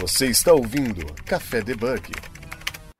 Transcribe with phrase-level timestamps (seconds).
[0.00, 2.10] Você está ouvindo Café Debug.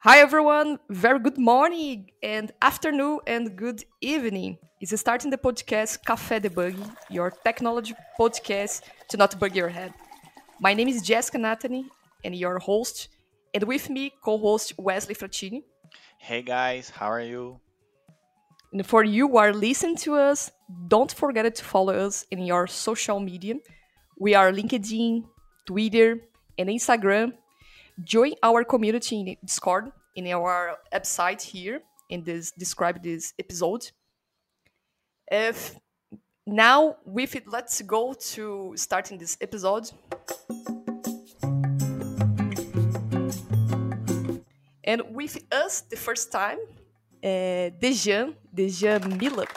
[0.04, 4.58] Hi everyone, very good morning and afternoon and good evening.
[4.82, 6.76] Is starting the podcast Café Debug,
[7.08, 9.94] your technology podcast to not bug your head.
[10.60, 11.86] My name is Jessica Nathany
[12.22, 13.08] and your host,
[13.54, 15.62] and with me co-host Wesley Frattini.
[16.18, 17.60] Hey guys, how are you?
[18.74, 20.50] And for you who are listening to us,
[20.88, 23.54] don't forget to follow us in your social media.
[24.18, 25.24] We are LinkedIn,
[25.64, 26.20] Twitter,
[26.60, 27.32] and Instagram.
[28.04, 33.90] Join our community in Discord in our website here in this describe this episode.
[35.30, 35.76] If
[36.46, 39.90] now with it, let's go to starting this episode.
[44.84, 46.58] And with us the first time,
[47.22, 49.50] uh, Dejan, Dejan Milicic.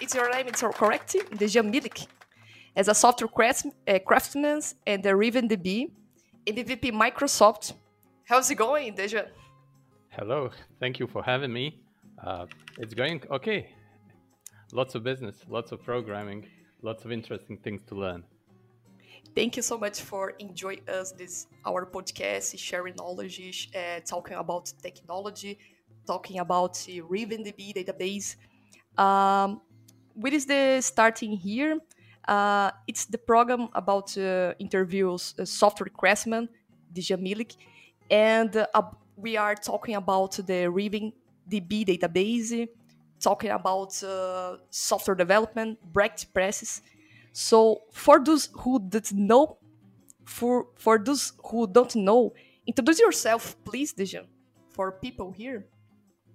[0.00, 1.16] It's your name, it's correct?
[1.32, 2.06] Dejan Milicic.
[2.76, 3.28] As a software
[3.88, 5.90] uh, craftsman and a RavenDB
[6.46, 7.74] in the VP Microsoft.
[8.24, 9.28] How's it going, Dejan?
[10.10, 11.80] Hello, thank you for having me.
[12.22, 12.46] Uh,
[12.78, 13.70] it's going okay.
[14.72, 16.46] Lots of business, lots of programming,
[16.82, 18.24] lots of interesting things to learn.
[19.34, 24.72] Thank you so much for enjoying us this our podcast, sharing knowledge, uh, talking about
[24.82, 25.58] technology,
[26.06, 28.36] talking about the RavenDB database.
[29.02, 29.60] Um,
[30.14, 31.78] what is the starting here?
[32.28, 36.48] Uh, it's the program about uh, interviews uh, software craftsman,
[36.92, 37.56] Dejan Milicic,
[38.10, 38.82] and uh,
[39.16, 41.12] we are talking about the Raven
[41.48, 42.68] DB database,
[43.20, 46.82] talking about uh, software development, best practices.
[47.32, 49.58] So for those who don't know,
[50.24, 52.34] for for those who don't know,
[52.66, 54.26] introduce yourself, please, Dejan,
[54.70, 55.66] for people here.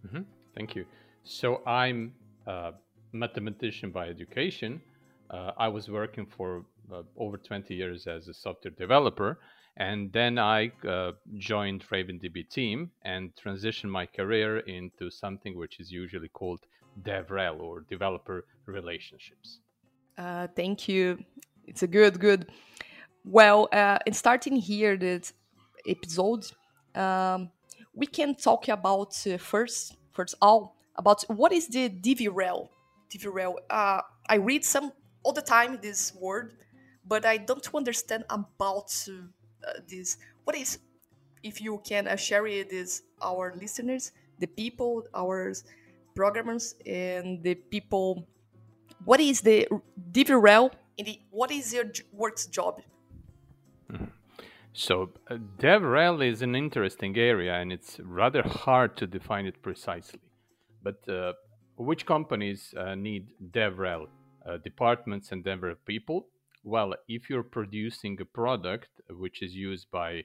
[0.05, 0.23] Mm-hmm.
[0.55, 0.85] Thank you.
[1.23, 2.13] So I'm
[2.45, 2.73] a
[3.11, 4.81] mathematician by education.
[5.30, 9.39] Uh, I was working for uh, over 20 years as a software developer,
[9.75, 15.92] and then I uh, joined RavenDB team and transitioned my career into something which is
[15.92, 16.62] usually called
[17.03, 19.59] DevRel or developer relationships.
[20.18, 21.24] Uh, thank you.
[21.68, 22.47] It's a good, good.
[23.24, 25.34] Well, uh, in starting here this
[25.88, 26.46] episode,
[26.96, 27.51] um,
[27.94, 32.69] we can talk about uh, first, first all about what is the DevRel.
[33.12, 33.56] DevRel.
[33.69, 34.91] Uh, I read some
[35.27, 36.53] all the time this word,
[37.05, 40.17] but I don't understand about uh, this.
[40.45, 40.79] What is,
[41.43, 45.53] if you can uh, share it, is our listeners, the people, our
[46.15, 48.25] programmers, and the people.
[49.03, 49.67] What is the
[50.13, 50.71] DevRel?
[50.97, 52.81] The, what is your work's job?
[54.71, 60.21] So, uh, DevRel is an interesting area, and it's rather hard to define it precisely.
[60.81, 61.33] But uh,
[61.75, 64.07] which companies uh, need DevRel?
[64.47, 66.28] Uh, departments and dev people.
[66.63, 70.24] Well, if you're producing a product which is used by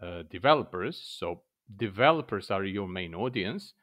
[0.00, 1.42] uh, developers, so
[1.76, 3.74] developers are your main audience,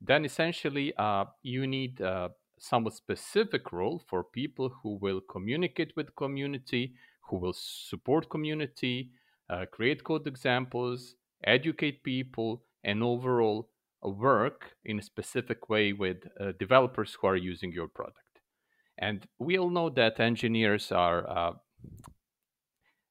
[0.00, 2.28] then essentially uh, you need uh,
[2.58, 6.94] somewhat specific role for people who will communicate with community,
[7.28, 9.10] who will support community,
[9.50, 13.68] uh, create code examples, educate people, and overall
[14.02, 18.23] work in a specific way with uh, developers who are using your product.
[19.04, 21.52] And we all know that engineers are uh,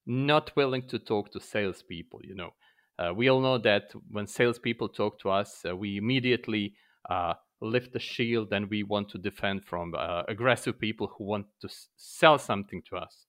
[0.08, 2.22] not willing to talk to salespeople.
[2.24, 2.50] You know,
[2.98, 6.74] uh, we all know that when salespeople talk to us, uh, we immediately
[7.08, 11.46] uh, lift the shield and we want to defend from uh, aggressive people who want
[11.62, 13.28] to s- sell something to us.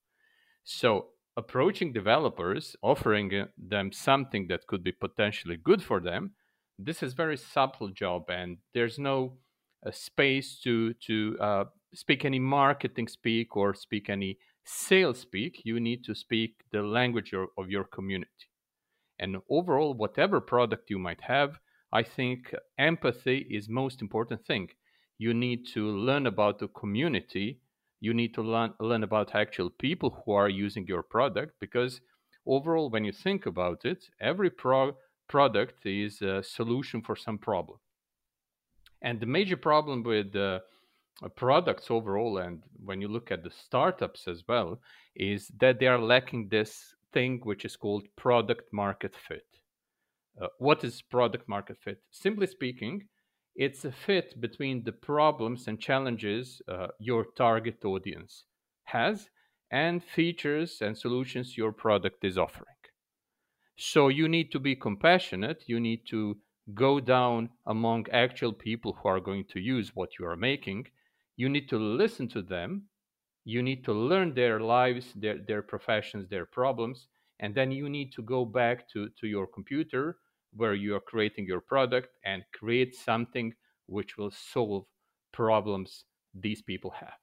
[0.64, 6.32] So, approaching developers, offering uh, them something that could be potentially good for them,
[6.78, 9.36] this is very subtle job, and there's no
[9.92, 11.36] space to to
[11.94, 17.32] speak any marketing speak or speak any sales speak, you need to speak the language
[17.34, 18.49] of your community.
[19.19, 21.59] And overall, whatever product you might have,
[21.93, 24.71] I think empathy is most important thing.
[25.19, 27.60] You need to learn about the community.
[28.00, 32.00] You need to learn, learn about actual people who are using your product because
[32.47, 34.97] overall, when you think about it, every pro-
[35.29, 37.79] product is a solution for some problem.
[39.00, 40.61] And the major problem with uh,
[41.37, 44.81] products overall, and when you look at the startups as well,
[45.14, 49.46] is that they are lacking this thing which is called product market fit.
[50.40, 52.02] Uh, what is product market fit?
[52.11, 53.06] Simply speaking,
[53.55, 58.44] it's a fit between the problems and challenges uh, your target audience
[58.84, 59.28] has
[59.70, 62.75] and features and solutions your product is offering.
[63.76, 66.37] So you need to be compassionate, you need to
[66.75, 70.87] go down among actual people who are going to use what you are making
[71.36, 72.82] you need to listen to them
[73.44, 77.08] you need to learn their lives their, their professions their problems
[77.40, 80.16] and then you need to go back to, to your computer
[80.56, 83.52] where you are creating your product and create something
[83.86, 84.84] which will solve
[85.32, 86.04] problems
[86.34, 87.19] these people have.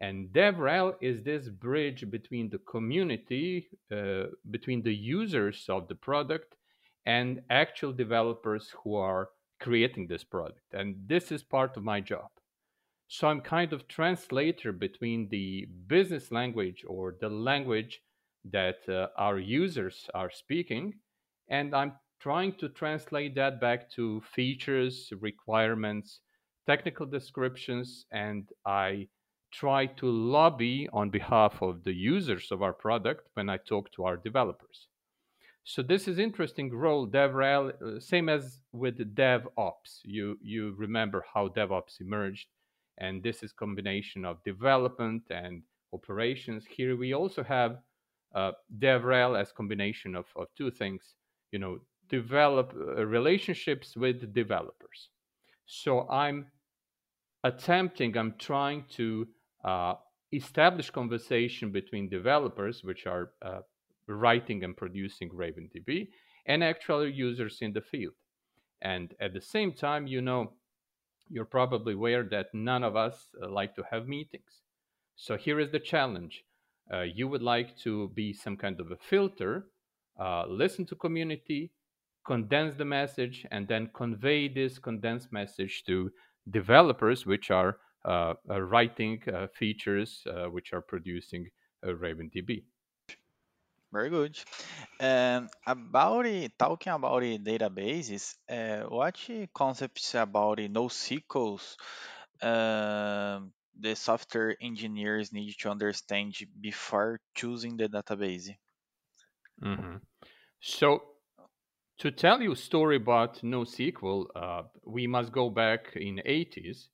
[0.00, 6.56] And DevRel is this bridge between the community, uh, between the users of the product,
[7.06, 9.28] and actual developers who are
[9.58, 10.72] creating this product.
[10.72, 12.30] And this is part of my job.
[13.12, 18.00] So I'm kind of translator between the business language or the language
[18.44, 20.94] that uh, our users are speaking,
[21.48, 26.20] and I'm trying to translate that back to features, requirements,
[26.68, 29.08] technical descriptions, and I
[29.52, 34.04] try to lobby on behalf of the users of our product when I talk to
[34.04, 34.86] our developers.
[35.64, 39.98] So this is interesting role DevRel, uh, same as with DevOps.
[40.04, 42.46] You you remember how DevOps emerged,
[43.00, 45.62] and this is combination of development and
[45.92, 46.64] operations.
[46.68, 47.78] Here we also have
[48.34, 51.14] uh, DevRel as combination of, of two things.
[51.50, 55.08] You know, develop uh, relationships with developers.
[55.66, 56.46] So I'm
[57.44, 59.26] attempting, I'm trying to
[59.64, 59.94] uh,
[60.32, 63.60] establish conversation between developers, which are uh,
[64.06, 66.08] writing and producing RavenDB,
[66.46, 68.14] and actual users in the field.
[68.82, 70.52] And at the same time, you know,
[71.30, 74.62] you're probably aware that none of us uh, like to have meetings.
[75.16, 76.44] So here is the challenge.
[76.92, 79.66] Uh, you would like to be some kind of a filter,
[80.18, 81.70] uh, listen to community,
[82.26, 86.10] condense the message, and then convey this condensed message to
[86.50, 91.46] developers, which are uh, uh, writing uh, features which are producing
[91.84, 92.64] RavenDB.
[93.92, 94.38] Very good.
[95.00, 99.18] About it, talking about it, databases, uh, what
[99.52, 101.76] concepts about the NoSQLs
[102.42, 103.40] uh,
[103.78, 108.50] the software engineers need to understand before choosing the database?
[109.62, 109.96] Mm-hmm.
[110.60, 111.02] So,
[111.98, 116.88] to tell you a story about NoSQL, uh, we must go back in 80s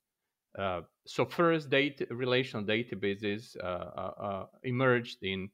[0.57, 5.49] uh, so first data relational databases uh, uh, uh, emerged in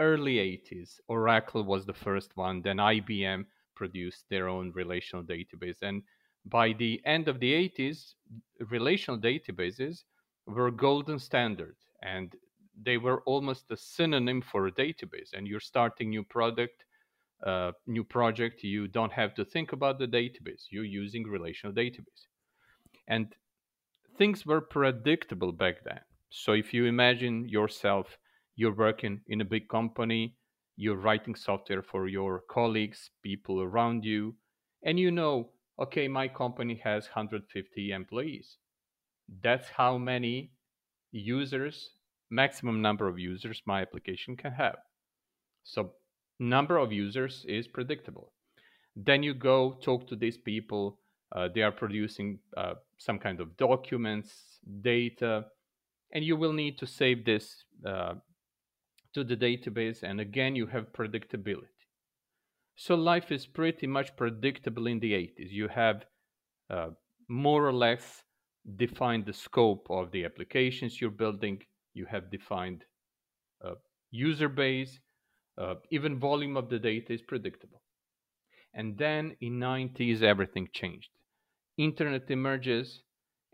[0.00, 1.00] early 80s.
[1.08, 2.62] Oracle was the first one.
[2.62, 3.44] Then IBM
[3.74, 5.82] produced their own relational database.
[5.82, 6.02] And
[6.46, 8.14] by the end of the 80s,
[8.70, 10.04] relational databases
[10.46, 12.34] were golden standard and
[12.82, 15.32] they were almost a synonym for a database.
[15.32, 16.84] And you're starting new product,
[17.46, 20.64] uh, new project, you don't have to think about the database.
[20.70, 22.26] You're using relational database.
[23.06, 23.34] And
[24.18, 26.00] things were predictable back then.
[26.30, 28.18] So if you imagine yourself,
[28.56, 30.36] you're working in a big company,
[30.76, 34.34] you're writing software for your colleagues, people around you,
[34.82, 38.58] and you know, okay, my company has 150 employees.
[39.42, 40.52] That's how many
[41.12, 41.90] users,
[42.30, 44.76] maximum number of users my application can have.
[45.62, 45.92] So
[46.38, 48.32] number of users is predictable.
[48.96, 50.98] Then you go talk to these people
[51.34, 55.46] uh, they are producing uh, some kind of documents, data,
[56.12, 58.14] and you will need to save this uh,
[59.14, 60.02] to the database.
[60.02, 61.68] And again, you have predictability.
[62.76, 65.50] So life is pretty much predictable in the 80s.
[65.50, 66.04] You have
[66.70, 66.88] uh,
[67.28, 68.22] more or less
[68.76, 71.62] defined the scope of the applications you're building.
[71.94, 72.84] You have defined
[73.64, 73.74] uh,
[74.10, 74.98] user base.
[75.56, 77.80] Uh, even volume of the data is predictable.
[78.74, 81.10] And then in 90s, everything changed
[81.76, 83.02] internet emerges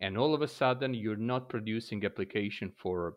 [0.01, 3.15] and all of a sudden you're not producing application for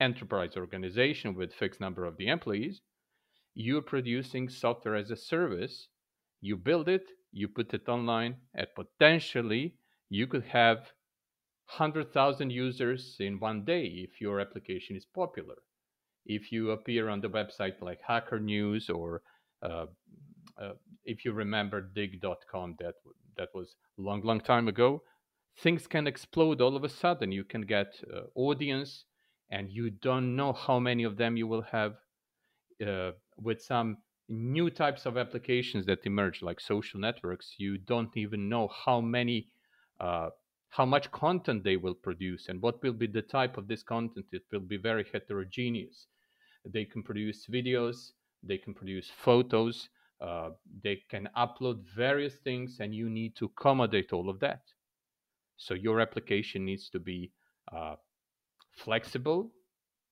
[0.00, 2.80] enterprise organization with fixed number of the employees
[3.54, 5.88] you're producing software as a service.
[6.40, 9.74] You build it you put it online and potentially
[10.08, 10.78] you could have
[11.68, 15.56] 100,000 users in one day if your application is popular.
[16.24, 19.22] If you appear on the website like hacker news or
[19.62, 19.86] uh,
[20.60, 20.72] uh,
[21.04, 22.94] if you remember digg.com, that
[23.36, 25.02] that was long long time ago
[25.58, 27.32] things can explode all of a sudden.
[27.32, 29.04] You can get uh, audience
[29.50, 31.94] and you don't know how many of them you will have
[32.86, 33.98] uh, with some
[34.28, 37.54] new types of applications that emerge like social networks.
[37.58, 39.48] You don't even know how many
[40.00, 40.30] uh,
[40.68, 44.26] how much content they will produce and what will be the type of this content.
[44.32, 46.06] It will be very heterogeneous.
[46.64, 48.12] They can produce videos
[48.42, 49.88] they can produce photos
[50.20, 50.50] uh,
[50.82, 54.62] they can upload various things and you need to accommodate all of that.
[55.58, 57.32] So your application needs to be
[57.70, 57.96] uh,
[58.76, 59.52] flexible,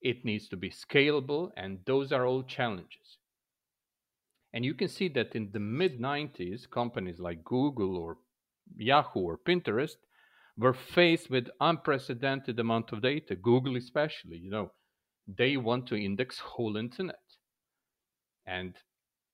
[0.03, 3.19] it needs to be scalable, and those are all challenges.
[4.55, 8.17] And you can see that in the mid 90s, companies like Google or
[8.75, 9.97] Yahoo or Pinterest
[10.57, 13.37] were faced with unprecedented amount of data.
[13.37, 14.73] Google especially, you know,
[15.27, 17.21] they want to index whole internet
[18.47, 18.75] And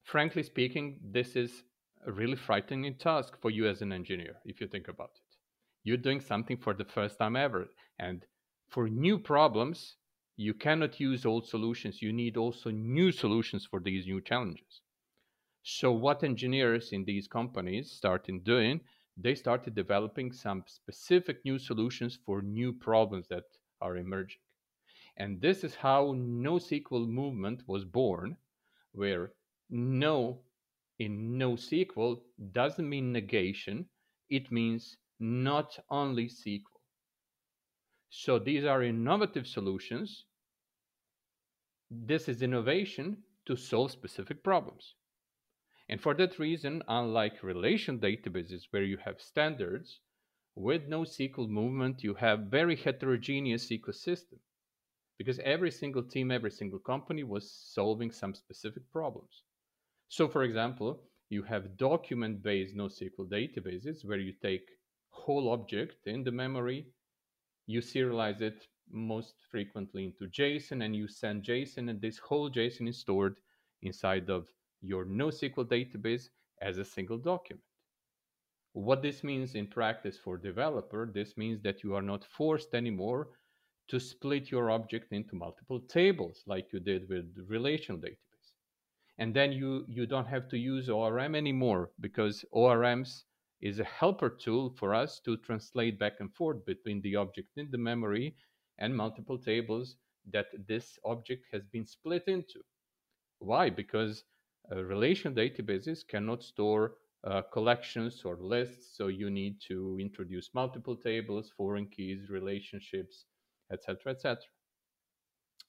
[0.03, 1.63] frankly speaking, this is
[2.05, 5.37] a really frightening task for you as an engineer, if you think about it.
[5.83, 7.69] You're doing something for the first time ever.
[7.99, 8.25] And
[8.71, 9.97] for new problems,
[10.37, 12.01] you cannot use old solutions.
[12.01, 14.81] You need also new solutions for these new challenges.
[15.61, 18.81] So, what engineers in these companies started doing,
[19.17, 23.43] they started developing some specific new solutions for new problems that
[23.81, 24.39] are emerging.
[25.17, 28.37] And this is how NoSQL movement was born,
[28.93, 29.33] where
[29.69, 30.41] no
[30.97, 32.21] in NoSQL
[32.53, 33.85] doesn't mean negation,
[34.29, 36.80] it means not only SQL.
[38.13, 40.25] So these are innovative solutions.
[41.89, 44.95] This is innovation to solve specific problems.
[45.87, 50.01] And for that reason, unlike relation databases where you have standards,
[50.55, 54.39] with NoSQL movement, you have very heterogeneous ecosystem
[55.17, 59.43] because every single team, every single company was solving some specific problems.
[60.09, 64.67] So, for example, you have document-based NoSQL databases where you take
[65.11, 66.87] whole object in the memory,
[67.67, 72.89] you serialize it most frequently into JSON, and you send JSON, and this whole JSON
[72.89, 73.37] is stored
[73.81, 74.47] inside of
[74.81, 76.29] your NoSQL database
[76.61, 77.63] as a single document.
[78.73, 83.29] What this means in practice for developer, this means that you are not forced anymore
[83.89, 88.53] to split your object into multiple tables like you did with relational database.
[89.17, 93.25] And then you, you don't have to use ORM anymore because ORMs
[93.61, 97.69] is a helper tool for us to translate back and forth between the object in
[97.71, 98.35] the memory
[98.79, 99.95] and multiple tables
[100.31, 102.59] that this object has been split into.
[103.39, 103.69] Why?
[103.69, 104.23] Because
[104.71, 110.95] uh, relational databases cannot store uh, collections or lists, so you need to introduce multiple
[110.95, 113.25] tables, foreign keys, relationships,
[113.71, 114.37] etc., etc.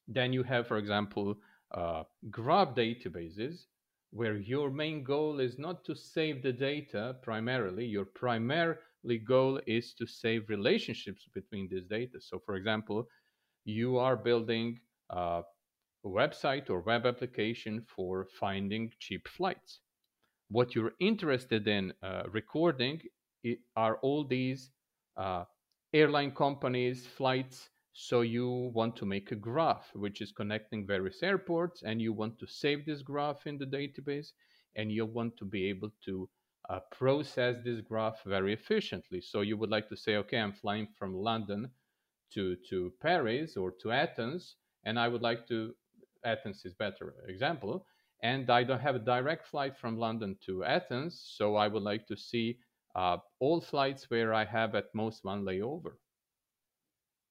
[0.09, 1.37] Then you have, for example,
[1.73, 3.67] uh, graph databases,
[4.12, 7.87] where your main goal is not to save the data primarily.
[7.87, 12.21] Your primarily goal is to save relationships between these data.
[12.21, 13.09] So, for example,
[13.64, 14.78] you are building
[15.11, 15.42] a
[16.04, 19.81] website or web application for finding cheap flights.
[20.50, 23.00] What you're interested in uh, recording
[23.76, 24.71] are all these
[25.16, 25.45] uh,
[25.95, 27.71] airline companies, flights.
[27.95, 32.39] So you want to make a graph which is connecting various airports, and you want
[32.41, 34.33] to save this graph in the database,
[34.77, 36.29] and you want to be able to
[36.69, 39.21] uh, process this graph very efficiently.
[39.21, 41.71] So you would like to say, okay, I'm flying from London
[42.33, 45.75] to to Paris or to Athens, and I would like to
[46.25, 47.87] Athens is better example.
[48.23, 52.07] And I don't have a direct flight from London to Athens, so I would like
[52.09, 52.59] to see
[52.95, 55.99] uh, all flights where I have at most one layover.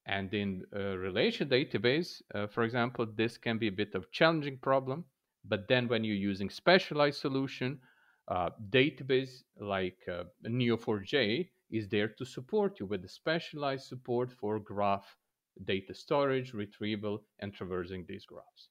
[0.05, 4.57] And in a relation database, uh, for example, this can be a bit of challenging
[4.57, 5.05] problem.
[5.45, 7.79] But then when you're using specialized solution,
[8.27, 14.59] uh, database like uh, Neo4j is there to support you with the specialized support for
[14.59, 15.17] graph
[15.65, 18.69] data storage, retrieval, and traversing these graphs.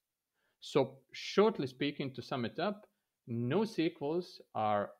[0.61, 2.87] So, shortly speaking, to sum it up,
[3.29, 4.91] NoSQLs are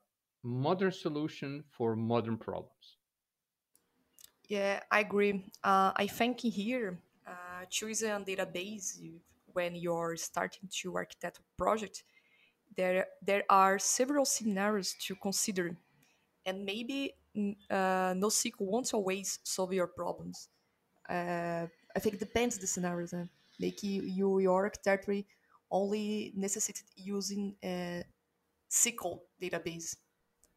[0.43, 2.97] modern solution for modern problems.
[4.51, 5.45] Yeah, I agree.
[5.63, 8.99] Uh, I think here, uh, choosing a database
[9.53, 12.03] when you're starting to architect a project,
[12.77, 15.77] there there are several scenarios to consider,
[16.45, 20.49] and maybe mm, uh, NoSQL won't always solve your problems.
[21.09, 23.13] Uh, I think it depends the scenarios.
[23.13, 23.29] Né?
[23.61, 24.03] Like you,
[24.41, 25.23] your architecture
[25.71, 28.03] only necessitated using a
[28.69, 29.95] SQL database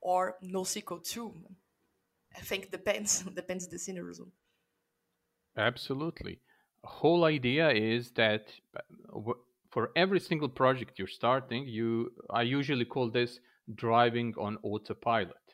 [0.01, 1.31] or NoSQL too.
[2.35, 4.27] I think depends depends the scenario.
[5.57, 6.39] Absolutely.
[6.83, 9.33] Whole idea is that uh,
[9.71, 13.39] for every single project you're starting, you I usually call this
[13.75, 15.45] driving on autopilot.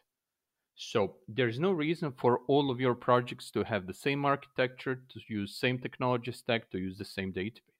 [0.75, 5.19] So there's no reason for all of your projects to have the same architecture, to
[5.27, 7.79] use same technology stack, to use the same database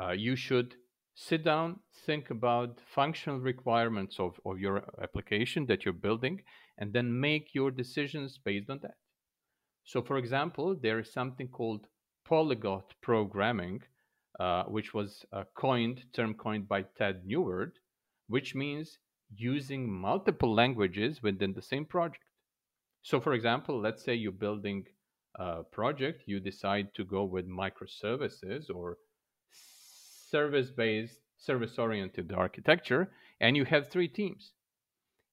[0.00, 0.74] uh, you should
[1.14, 6.40] sit down, think about functional requirements of, of your application that you're building,
[6.78, 8.96] and then make your decisions based on that.
[9.84, 11.86] So, for example, there is something called
[12.24, 13.82] polyglot programming,
[14.38, 17.78] uh, which was a coined term coined by Ted Neward,
[18.28, 18.98] which means
[19.34, 22.24] using multiple languages within the same project.
[23.02, 24.86] So, for example, let's say you're building
[25.34, 28.98] a project, you decide to go with microservices or
[30.30, 33.10] service based, service oriented architecture,
[33.40, 34.52] and you have three teams.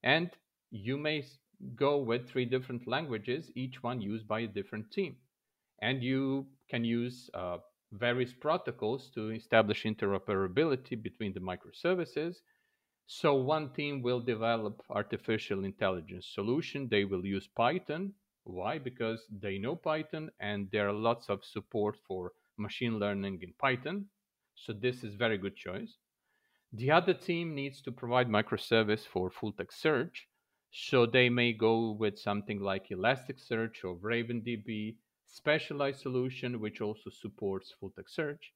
[0.04, 0.30] And
[0.72, 1.24] you may
[1.76, 5.16] go with three different languages, each one used by a different team.
[5.82, 7.58] And you can use uh,
[7.92, 12.36] various protocols to establish interoperability between the microservices.
[13.08, 16.88] So one team will develop artificial intelligence solution.
[16.90, 18.14] They will use Python.
[18.44, 18.78] Why?
[18.78, 24.06] Because they know Python and there are lots of support for machine learning in Python.
[24.56, 25.98] So this is very good choice.
[26.74, 30.28] The other team needs to provide microservice for full text search.
[30.72, 34.96] So they may go with something like Elasticsearch or RavenDB
[35.26, 38.54] specialized solution which also supports full text search.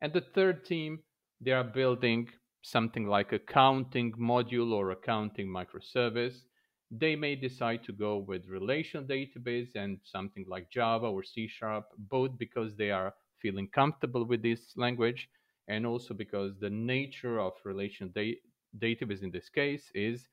[0.00, 1.00] And the third team,
[1.40, 2.28] they are building
[2.62, 6.44] something like accounting module or accounting microservice.
[6.90, 11.86] They may decide to go with relational database and something like Java or C Sharp,
[11.96, 15.28] both because they are feeling comfortable with this language
[15.68, 18.38] and also because the nature of relational da-
[18.78, 20.28] database in this case is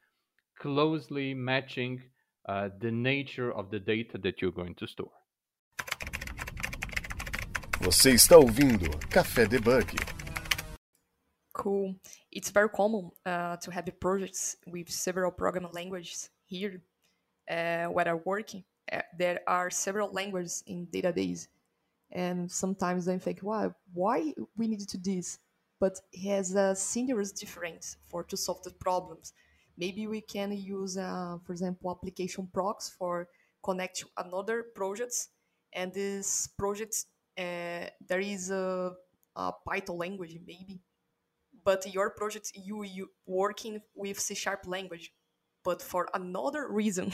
[0.60, 2.02] closely matching
[2.48, 5.12] uh, the nature of the data that you're going to store.
[7.82, 9.96] Você está ouvindo Café Debug.
[11.54, 11.96] Cool.
[12.32, 16.82] It's very common uh, to have projects with several programming languages here
[17.50, 18.64] uh, where I'm working.
[18.92, 21.48] Uh, there are several languages in database.
[22.12, 25.40] And sometimes I think, wow, why we need to do this?
[25.80, 29.34] But it has a serious difference for to solve the problems.
[29.80, 33.30] Maybe we can use, uh, for example, application procs for
[33.64, 35.30] connect to another projects.
[35.74, 37.06] And this project
[37.38, 38.92] uh, there is a,
[39.36, 40.82] a, Python language maybe,
[41.64, 45.14] but your project you you working with C sharp language,
[45.64, 47.14] but for another reason.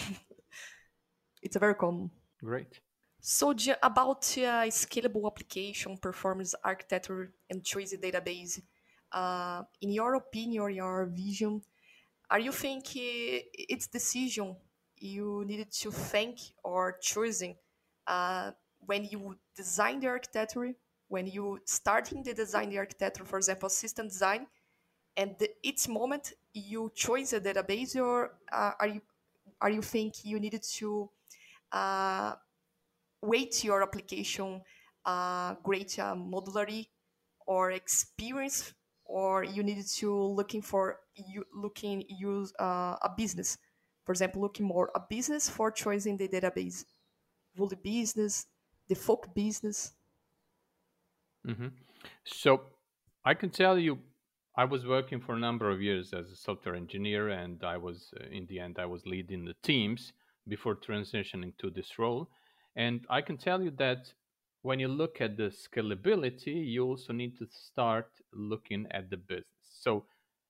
[1.43, 2.10] it's a very common.
[2.41, 2.79] Great.
[3.22, 3.51] So
[3.84, 8.62] about uh, scalable application, performance architecture, and choice database,
[9.12, 11.62] uh, in your opinion or your vision,
[12.29, 14.55] are you think it's decision
[14.98, 17.55] you needed to think or choosing
[18.08, 20.74] uh, when you design the architecture,
[21.08, 24.48] when you starting the design the architecture, for example, system design,
[25.17, 29.01] and the, each moment you choose a database, or uh, are you
[29.61, 31.09] are you think you needed to
[31.72, 32.33] uh,
[33.22, 34.61] wait your application
[35.05, 36.88] uh, great uh, modularity
[37.46, 38.74] or experience,
[39.05, 43.57] or you needed to looking for you looking use uh, a business,
[44.05, 46.85] for example, looking more a business for choosing the database,
[47.55, 48.48] fully business,
[48.87, 49.94] the folk business.
[51.48, 51.68] Mm-hmm.
[52.24, 52.61] So
[53.24, 54.00] I can tell you,
[54.57, 58.13] I was working for a number of years as a software engineer, and I was,
[58.20, 60.13] uh, in the end, I was leading the teams
[60.48, 62.29] before transitioning to this role.
[62.75, 64.13] And I can tell you that
[64.65, 69.45] when you look at the scalability, you also need to start looking at the business.
[69.81, 70.05] So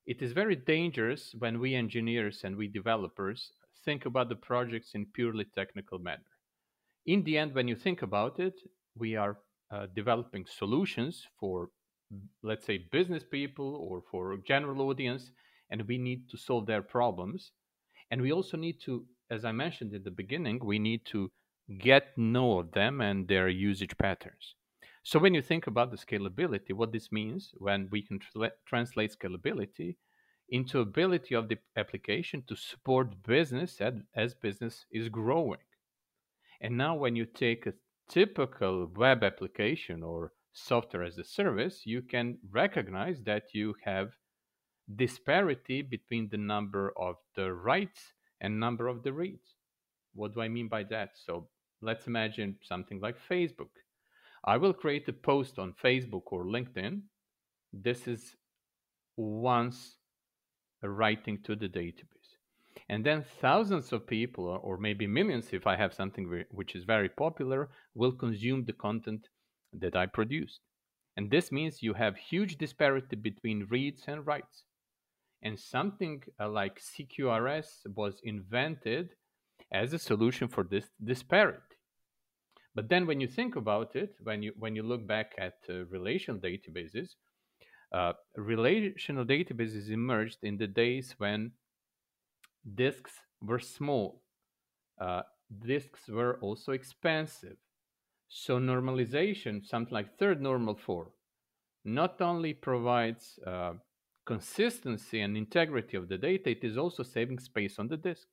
[0.05, 3.51] it is very dangerous when we engineers and we developers
[3.83, 6.31] think about the projects in purely technical manner
[7.05, 8.59] in the end, when you think about it,
[8.97, 9.37] we are
[9.71, 11.69] uh, developing solutions for,
[12.43, 15.31] let's say, business people or for general audience,
[15.69, 17.51] and we need to solve their problems.
[18.11, 21.31] And we also need to, as I mentioned in the beginning, we need to
[21.79, 24.55] get know of them and their usage patterns.
[25.03, 29.15] So when you think about the scalability, what this means when we can tra- translate
[29.17, 29.97] scalability
[30.49, 35.59] into ability of the application to support business as, as business is growing.
[36.61, 37.73] And now, when you take a
[38.09, 44.13] typical web application or software as a service, you can recognize that you have
[44.95, 49.55] disparity between the number of the writes and number of the reads.
[50.13, 51.09] What do I mean by that?
[51.15, 51.49] So
[51.81, 53.69] let's imagine something like Facebook.
[54.43, 57.01] I will create a post on Facebook or LinkedIn.
[57.73, 58.35] This is
[59.17, 59.97] once
[60.83, 62.35] writing to the database
[62.89, 67.09] and then thousands of people or maybe millions if i have something which is very
[67.09, 69.27] popular will consume the content
[69.73, 70.59] that i produced
[71.17, 74.65] and this means you have huge disparity between reads and writes
[75.41, 79.09] and something uh, like cqrs was invented
[79.81, 81.77] as a solution for this disparity
[82.75, 85.73] but then when you think about it when you when you look back at uh,
[85.97, 87.09] relational databases
[87.95, 91.51] uh, relational databases emerged in the days when
[92.73, 94.21] disks were small.
[94.99, 95.21] Uh,
[95.65, 97.57] disks were also expensive.
[98.27, 101.09] So normalization, something like third normal form,
[101.83, 103.73] not only provides uh,
[104.25, 108.27] consistency and integrity of the data, it is also saving space on the disk.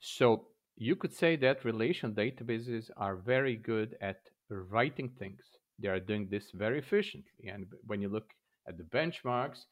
[0.00, 5.42] So you could say that relational databases are very good at writing things.
[5.78, 7.48] They are doing this very efficiently.
[7.48, 8.30] And when you look
[8.66, 9.66] at the benchmarks,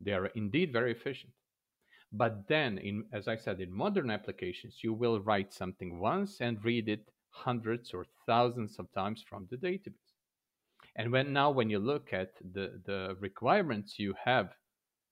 [0.00, 1.32] they are indeed very efficient.
[2.12, 6.64] But then, in, as I said, in modern applications, you will write something once and
[6.64, 10.12] read it hundreds or thousands of times from the database.
[10.94, 14.50] And when now when you look at the, the requirements you have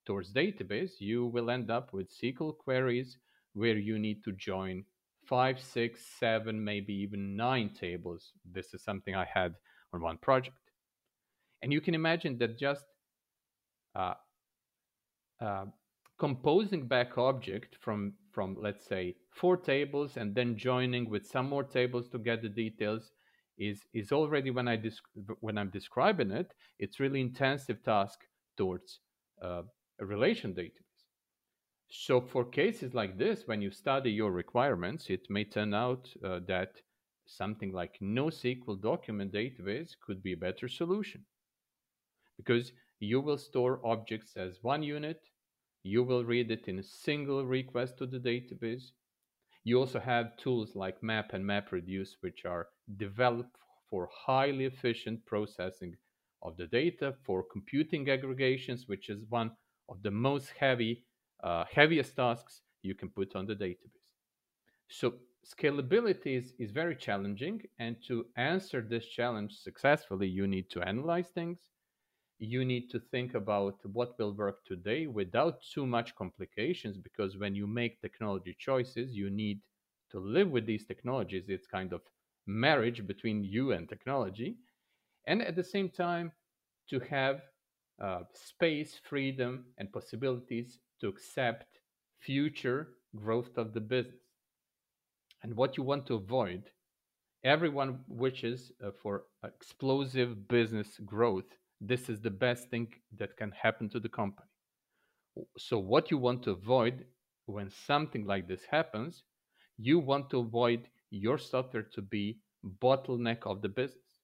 [0.05, 3.17] towards database, you will end up with SQL queries
[3.55, 4.85] where you need to join
[5.27, 8.33] five, six, seven, maybe even nine tables.
[8.45, 9.55] This is something I had
[9.93, 10.57] on one project.
[11.63, 12.85] And you can imagine that just
[13.95, 14.15] uh,
[15.41, 15.67] uh,
[16.19, 21.65] composing back object from from let's say four tables and then joining with some more
[21.65, 23.13] tables to get the details
[23.59, 24.81] is is already when I
[25.41, 28.21] when I'm describing it, it's really intensive task
[28.57, 29.01] towards
[29.43, 29.63] uh,
[30.01, 30.90] a relation database.
[31.91, 36.41] So for cases like this, when you study your requirements, it may turn out uh,
[36.47, 36.81] that
[37.27, 41.25] something like NoSQL document database could be a better solution
[42.37, 45.21] because you will store objects as one unit
[45.83, 48.91] you will read it in a single request to the database.
[49.65, 53.57] You also have tools like Map and MapReduce, which are developed
[53.89, 55.97] for highly efficient processing
[56.43, 59.53] of the data for computing aggregations, which is one
[59.89, 61.05] of the most heavy,
[61.43, 64.13] uh, heaviest tasks you can put on the database.
[64.89, 65.15] So
[65.47, 71.29] scalability is, is very challenging, and to answer this challenge successfully, you need to analyze
[71.29, 71.59] things,
[72.39, 77.55] you need to think about what will work today without too much complications because when
[77.55, 79.61] you make technology choices you need
[80.11, 81.45] to live with these technologies.
[81.49, 82.01] It's kind of
[82.47, 84.57] marriage between you and technology.
[85.27, 86.33] And at the same time
[86.89, 87.43] to have
[88.03, 91.81] uh, space freedom and possibilities to accept
[92.19, 94.23] future growth of the business
[95.43, 96.63] and what you want to avoid
[97.45, 103.89] everyone wishes uh, for explosive business growth this is the best thing that can happen
[103.91, 104.49] to the company.
[105.57, 107.07] So, what you want to avoid
[107.47, 109.25] when something like this happens,
[109.79, 112.39] you want to avoid your software to be
[112.83, 114.21] bottleneck of the business.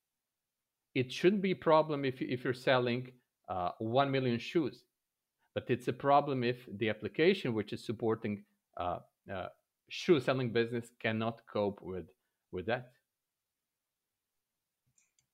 [0.95, 3.13] It shouldn't be a problem if, if you're selling
[3.49, 4.85] uh, 1 million shoes,
[5.57, 8.45] but it's a problem if the application which is supporting
[8.77, 8.99] uh,
[9.33, 9.47] uh,
[9.89, 12.05] shoe selling business cannot cope with,
[12.53, 12.93] with that.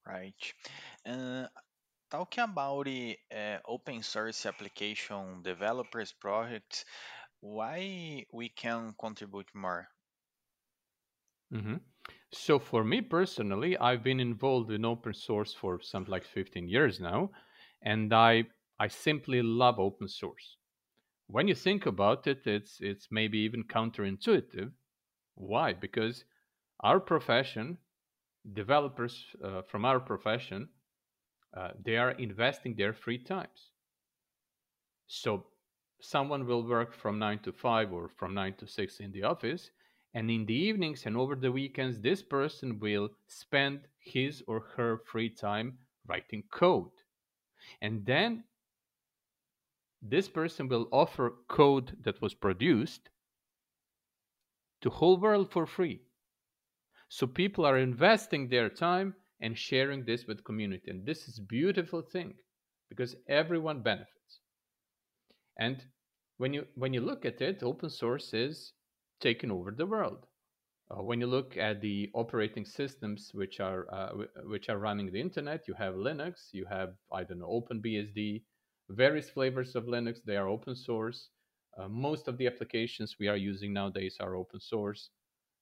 [0.07, 0.55] Right.
[1.05, 1.47] Uh,
[2.09, 6.85] Talking about uh, open source application developers projects,
[7.41, 9.89] why we can contribute more?
[11.53, 11.77] Mm-hmm.
[12.33, 17.01] So for me personally, I've been involved in open source for something like 15 years
[17.01, 17.31] now,
[17.83, 18.45] and I
[18.83, 20.57] I simply love open source.
[21.29, 24.73] When you think about it, it's it's maybe even counterintuitive.
[25.37, 25.73] Why?
[25.73, 26.25] Because
[26.81, 27.79] our profession,
[28.55, 30.69] developers uh, from our profession,
[31.57, 33.71] uh, they are investing their free times.
[35.07, 35.47] So
[36.01, 39.71] someone will work from 9 to 5 or from 9 to 6 in the office
[40.13, 44.99] and in the evenings and over the weekends this person will spend his or her
[45.07, 46.91] free time writing code
[47.81, 48.43] and then
[50.03, 53.09] this person will offer code that was produced
[54.83, 56.03] to whole world for free.
[57.09, 60.91] So people are investing their time and sharing this with community.
[60.91, 62.35] And this is beautiful thing
[62.89, 64.41] because everyone benefits.
[65.59, 65.85] And
[66.37, 68.75] when you when you look at it open source is
[69.21, 70.27] taking over the world.
[70.91, 74.13] Uh, when you look at the operating systems which are uh,
[74.45, 78.43] which are running the internet you have linux you have i don't know openbsd
[78.93, 81.31] various flavors of linux they are open source
[81.79, 85.11] uh, most of the applications we are using nowadays are open source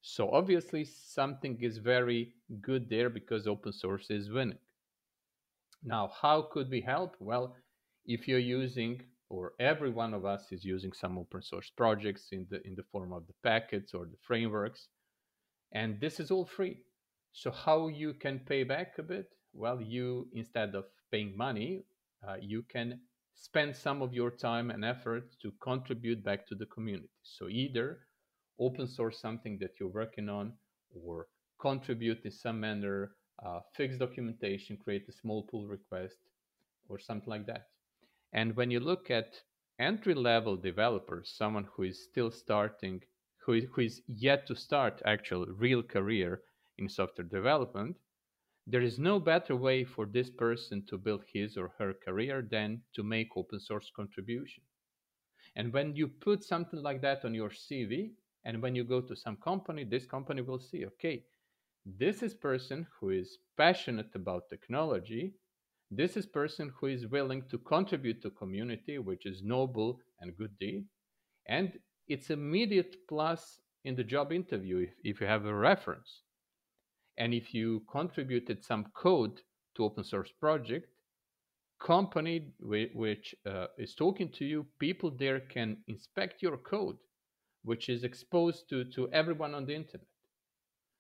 [0.03, 4.59] so obviously something is very good there because open source is winning.
[5.83, 7.17] Now, how could we help?
[7.21, 7.55] Well,
[8.07, 12.47] if you're using or every one of us is using some open source projects in
[12.51, 14.89] the in the form of the packets or the frameworks,
[15.73, 16.79] and this is all free.
[17.33, 19.29] So how you can pay back a bit?
[19.53, 21.85] Well, you instead of paying money,
[22.27, 23.01] uh, you can
[23.35, 27.11] spend some of your time and effort to contribute back to the community.
[27.23, 28.01] So either
[28.59, 30.53] open source something that you're working on
[30.95, 31.27] or
[31.61, 33.13] contribute in some manner,
[33.45, 36.19] uh, fix documentation, create a small pull request
[36.89, 37.69] or something like that.
[38.33, 39.43] And when you look at
[39.79, 43.03] entry level developers, someone who is still starting,
[43.39, 46.43] who is, who is yet to start actual real career
[46.79, 47.97] in software development,
[48.71, 52.81] there is no better way for this person to build his or her career than
[52.95, 54.63] to make open source contribution.
[55.57, 58.13] And when you put something like that on your CV,
[58.45, 61.25] and when you go to some company, this company will see, okay,
[61.85, 65.35] this is person who is passionate about technology.
[65.91, 70.57] This is person who is willing to contribute to community, which is noble and good
[70.61, 70.85] deed.
[71.49, 71.73] And
[72.07, 76.23] it's immediate plus in the job interview if, if you have a reference.
[77.21, 79.43] And if you contributed some code
[79.77, 80.87] to open source project,
[81.79, 86.97] company which uh, is talking to you, people there can inspect your code,
[87.63, 90.07] which is exposed to, to everyone on the internet.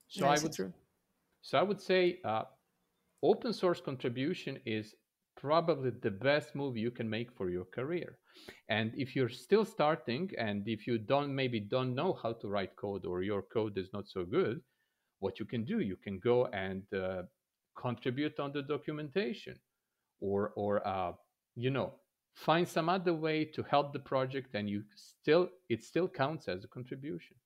[0.08, 0.74] So I would, true.
[1.40, 2.42] so I would say uh,
[3.22, 4.94] open source contribution is
[5.38, 8.18] probably the best move you can make for your career.
[8.68, 12.76] And if you're still starting and if you don't maybe don't know how to write
[12.76, 14.60] code or your code is not so good,
[15.20, 17.22] what you can do, you can go and uh,
[17.76, 19.58] contribute on the documentation
[20.20, 21.12] or or uh,
[21.54, 21.94] you know
[22.34, 26.64] find some other way to help the project and you still it still counts as
[26.64, 27.36] a contribution.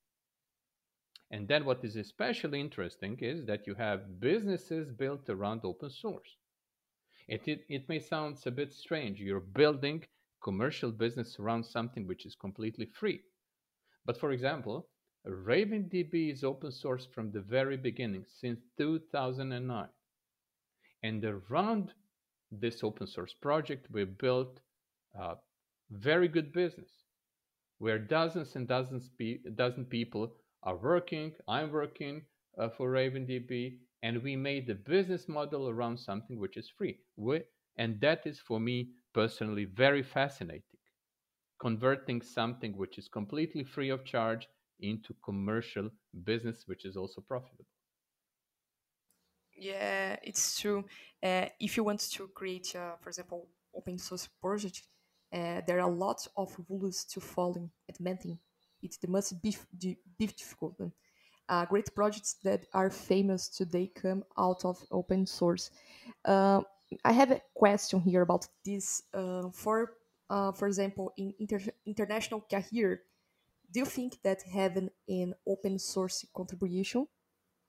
[1.31, 6.37] And then what is especially interesting is that you have businesses built around open source.
[7.27, 9.19] It, it, it may sound a bit strange.
[9.19, 10.05] You're building
[10.43, 13.21] commercial business around something which is completely free.
[14.05, 14.87] But for example
[15.27, 19.89] ravendb is open source from the very beginning since 2009
[21.03, 21.93] and around
[22.51, 24.61] this open source project, we built
[25.15, 25.37] a
[25.91, 26.91] very good business
[27.79, 31.33] where dozens and dozens pe- dozen people are working.
[31.49, 32.23] I'm working
[32.59, 36.99] uh, for RavenDB, and we made the business model around something which is free.
[37.17, 37.43] We,
[37.77, 40.79] and that is for me personally very fascinating.
[41.61, 44.49] Converting something which is completely free of charge
[44.81, 45.91] into commercial
[46.25, 47.67] business, which is also profitable.
[49.57, 50.85] Yeah, it's true.
[51.23, 54.83] Uh, if you want to create, uh, for example, open source project,
[55.33, 58.39] uh, there are a lot of rules to follow at maintain.
[58.83, 60.79] It must be, be difficult.
[61.49, 65.71] Uh, great projects that are famous today come out of open source.
[66.25, 66.61] Uh,
[67.05, 69.03] I have a question here about this.
[69.13, 69.93] Uh, for
[70.55, 73.03] for example, in inter international career,
[73.75, 77.09] do you think that having an open source contribution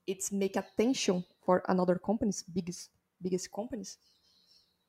[0.07, 2.91] it's make attention for another companies, biggest
[3.21, 3.97] biggest companies,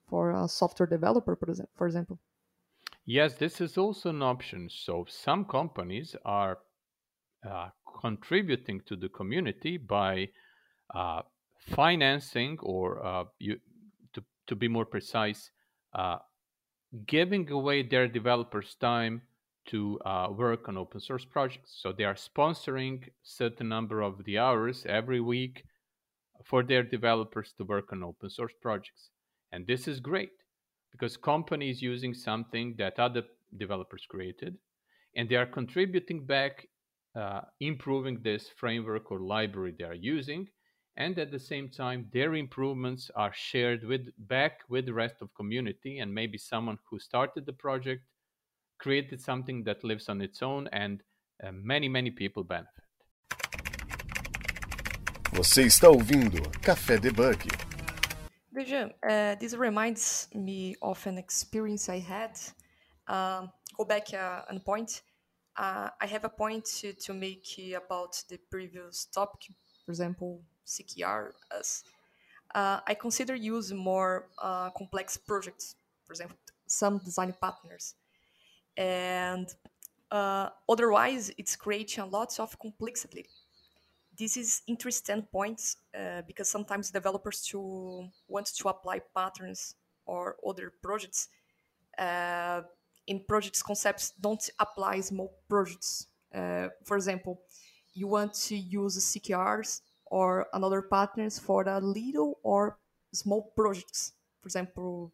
[0.09, 1.37] for a software developer,
[1.75, 2.19] for example.
[3.05, 4.69] Yes, this is also an option.
[4.69, 6.59] So some companies are
[7.49, 10.29] uh, contributing to the community by
[10.95, 11.23] uh,
[11.59, 13.59] financing, or uh, you,
[14.13, 15.51] to to be more precise,
[15.95, 16.19] uh,
[17.07, 19.23] giving away their developers' time
[19.67, 21.79] to uh, work on open source projects.
[21.83, 25.65] So they are sponsoring certain number of the hours every week
[26.45, 29.11] for their developers to work on open source projects.
[29.53, 30.31] And this is great
[30.93, 33.23] because companies using something that other
[33.57, 34.57] developers created
[35.15, 36.67] and they are contributing back
[37.15, 40.47] uh, improving this framework or library they are using
[40.97, 45.35] and at the same time their improvements are shared with back with the rest of
[45.35, 48.03] community and maybe someone who started the project
[48.79, 51.03] created something that lives on its own and
[51.43, 52.73] uh, many, many people benefit.
[55.33, 57.47] Você está ouvindo Café Debug.
[58.53, 62.33] Veja, uh, this reminds me of an experience I had.
[63.07, 65.03] Uh, go back uh, on point.
[65.57, 67.45] Uh, I have a point to, to make
[67.77, 69.53] about the previous topic,
[69.85, 71.33] for example, CKR.
[71.59, 71.83] As
[72.55, 77.95] uh, I consider use more uh, complex projects, for example, some design partners
[78.77, 79.55] and
[80.11, 83.27] uh, otherwise it's creating a lot of complexity.
[84.17, 89.75] This is interesting points uh, because sometimes developers to want to apply patterns
[90.07, 91.29] or other projects
[91.99, 92.63] uh,
[93.07, 96.09] in projects concepts don't apply small projects.
[96.35, 97.41] Uh, for example
[97.95, 102.79] you want to use CQRS or another partners for a little or
[103.13, 104.13] small projects.
[104.41, 105.13] For example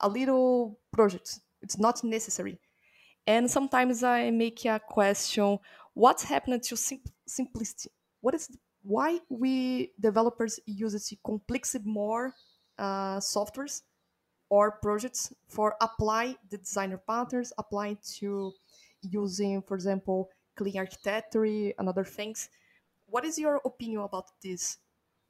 [0.00, 1.40] a little project.
[1.62, 2.60] It's not necessary
[3.26, 5.58] and sometimes I make a question:
[5.94, 7.90] What's happened to sim simplicity?
[8.20, 8.50] What is
[8.82, 12.34] why we developers use it complexity more
[12.78, 13.82] uh, softwares
[14.48, 18.52] or projects for apply the designer patterns, apply to
[19.02, 21.44] using, for example, clean architecture
[21.78, 22.48] and other things.
[23.06, 24.78] What is your opinion about this?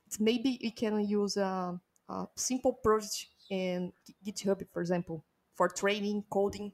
[0.07, 3.93] It's maybe we can use a, a simple project in
[4.25, 6.73] GitHub, for example, for training, coding,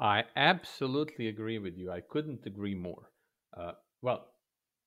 [0.00, 1.90] I absolutely agree with you.
[1.90, 3.10] I couldn't agree more.
[3.54, 4.28] Uh, well,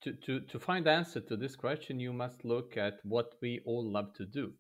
[0.02, 3.84] to, to, to find answer to this question, you must look at what we all
[3.88, 4.54] love to do.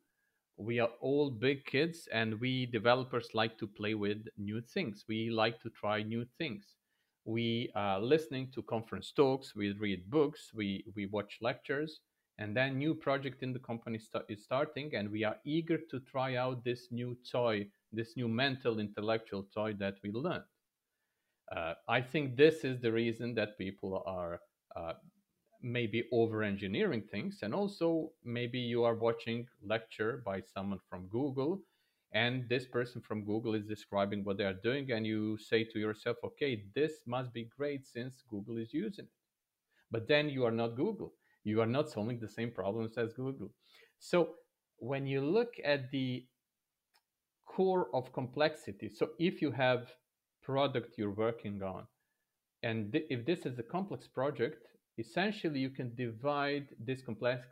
[0.57, 5.05] We are all big kids, and we developers like to play with new things.
[5.07, 6.75] We like to try new things.
[7.25, 12.01] We are listening to conference talks, we read books, we, we watch lectures,
[12.37, 16.35] and then new project in the company is starting, and we are eager to try
[16.35, 20.43] out this new toy this new mental intellectual toy that we learned.
[21.55, 24.41] Uh, I think this is the reason that people are
[24.75, 24.93] uh,
[25.61, 31.61] maybe over engineering things and also maybe you are watching lecture by someone from google
[32.13, 35.77] and this person from google is describing what they are doing and you say to
[35.79, 39.11] yourself okay this must be great since google is using it.
[39.91, 41.13] But then you are not google.
[41.43, 43.51] You are not solving the same problems as google.
[43.99, 44.35] So
[44.77, 46.25] when you look at the
[47.59, 49.95] core of complexity so if you have
[50.43, 51.85] product you're working on
[52.63, 54.67] and th- if this is a complex project
[54.97, 57.47] essentially you can divide this complex-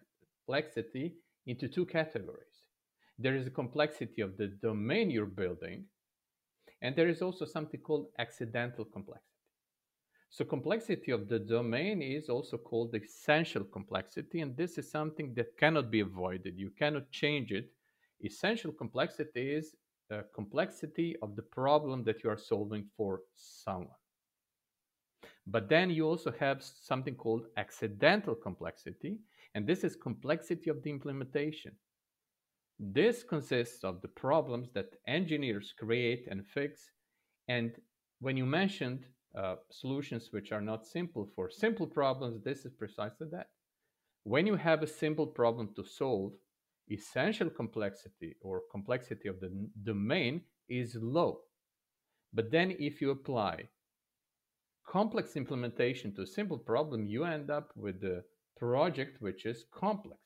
[0.46, 1.16] complexity
[1.46, 2.58] into two categories
[3.20, 5.86] there is a complexity of the domain you're building,
[6.82, 9.24] and there is also something called accidental complexity.
[10.30, 15.58] So, complexity of the domain is also called essential complexity, and this is something that
[15.58, 16.60] cannot be avoided.
[16.60, 17.72] You cannot change it.
[18.24, 19.76] Essential complexity is
[20.10, 23.90] a complexity of the problem that you are solving for someone.
[25.46, 29.20] But then you also have something called accidental complexity,
[29.56, 31.72] and this is complexity of the implementation.
[32.80, 36.92] This consists of the problems that engineers create and fix.
[37.48, 37.72] And
[38.20, 43.28] when you mentioned uh, solutions which are not simple for simple problems, this is precisely
[43.32, 43.48] that.
[44.24, 46.34] When you have a simple problem to solve,
[46.90, 49.52] essential complexity or complexity of the
[49.84, 51.40] domain is low.
[52.34, 53.70] But then if you apply
[54.88, 58.24] complex implementation to a simple problem, you end up with a
[58.58, 60.20] project which is complex,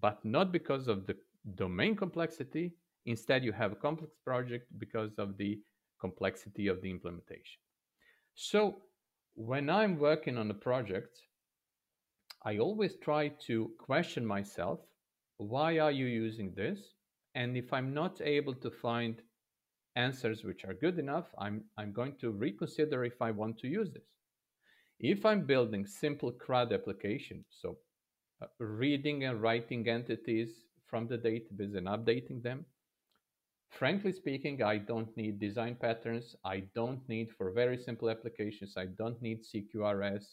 [0.00, 1.16] but not because of the
[1.54, 2.74] domain complexity.
[3.06, 5.58] Instead, you have a complex project because of the
[6.00, 7.60] complexity of the implementation.
[8.34, 8.82] So,
[9.34, 11.18] when I'm working on a project,
[12.44, 14.80] I always try to question myself
[15.40, 16.78] why are you using this?
[17.34, 19.22] And if I'm not able to find
[19.96, 23.90] answers which are good enough, I'm, I'm going to reconsider if I want to use
[23.90, 24.04] this.
[24.98, 27.78] If I'm building simple CRUD application, so
[28.42, 30.50] uh, reading and writing entities
[30.86, 32.66] from the database and updating them.
[33.70, 36.36] Frankly speaking, I don't need design patterns.
[36.44, 38.74] I don't need for very simple applications.
[38.76, 40.24] I don't need CQRS.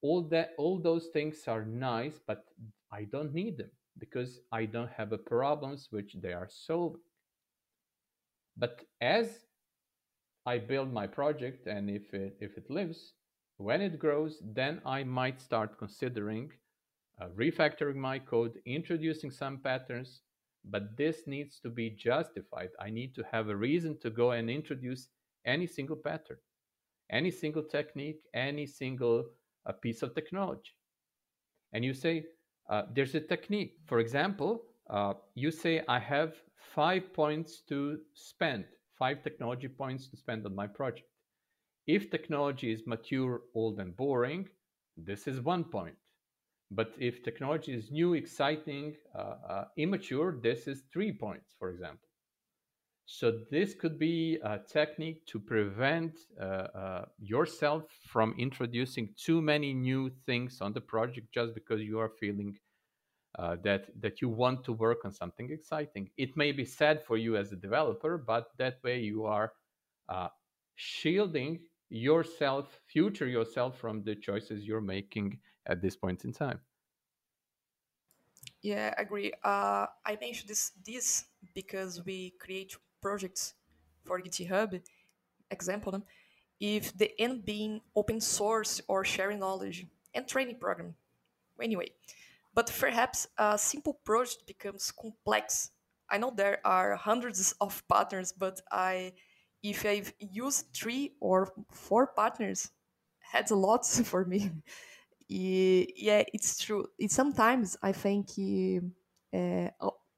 [0.00, 2.44] All that, all those things are nice, but
[2.90, 7.00] I don't need them because I don't have a problems which they are solving.
[8.56, 9.46] But as
[10.46, 13.14] I build my project and if it, if it lives,
[13.58, 16.52] when it grows, then I might start considering
[17.20, 20.20] uh, refactoring my code, introducing some patterns,
[20.64, 22.70] but this needs to be justified.
[22.80, 25.08] I need to have a reason to go and introduce
[25.46, 26.38] any single pattern,
[27.10, 29.24] any single technique, any single
[29.64, 30.72] uh, piece of technology.
[31.72, 32.24] And you say,
[32.68, 33.78] uh, there's a technique.
[33.86, 38.64] For example, uh, you say, I have five points to spend,
[38.98, 41.08] five technology points to spend on my project.
[41.86, 44.48] If technology is mature, old, and boring,
[44.96, 45.96] this is one point.
[46.70, 52.05] But if technology is new, exciting, uh, uh, immature, this is three points, for example.
[53.06, 59.72] So this could be a technique to prevent uh, uh, yourself from introducing too many
[59.74, 62.58] new things on the project just because you are feeling
[63.38, 66.10] uh, that that you want to work on something exciting.
[66.16, 69.52] It may be sad for you as a developer, but that way you are
[70.08, 70.28] uh,
[70.74, 76.60] shielding yourself, future yourself, from the choices you're making at this point in time.
[78.62, 79.32] Yeah, I agree.
[79.44, 83.54] Uh, I mentioned this this because we create projects
[84.04, 84.80] for GitHub.
[85.50, 86.02] Example,
[86.60, 90.94] if the end being open source or sharing knowledge and training program.
[91.60, 91.90] Anyway,
[92.54, 95.70] but perhaps a simple project becomes complex.
[96.08, 99.12] I know there are hundreds of partners, but I,
[99.62, 102.70] if I've used three or four partners,
[103.32, 104.50] that's a lot for me.
[105.28, 106.86] yeah, it's true.
[106.98, 108.30] It, sometimes I think
[109.34, 109.68] uh,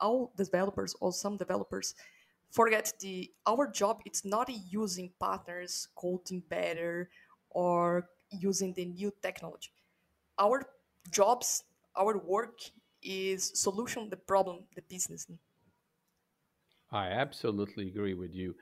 [0.01, 1.95] all developers or some developers
[2.51, 4.01] forget the our job.
[4.05, 7.11] It's not using partners, coding better,
[7.51, 9.71] or using the new technology.
[10.39, 10.65] Our
[11.11, 11.65] jobs,
[11.97, 12.59] our work
[13.03, 15.27] is solution the problem, the business.
[16.91, 18.55] I absolutely agree with you.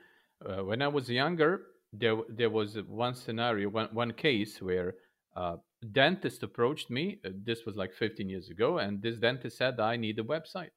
[0.45, 4.95] Uh, when I was younger, there there was one scenario, one one case where
[5.35, 5.57] uh,
[5.91, 7.19] dentist approached me.
[7.25, 10.71] Uh, this was like 15 years ago, and this dentist said, "I need a website."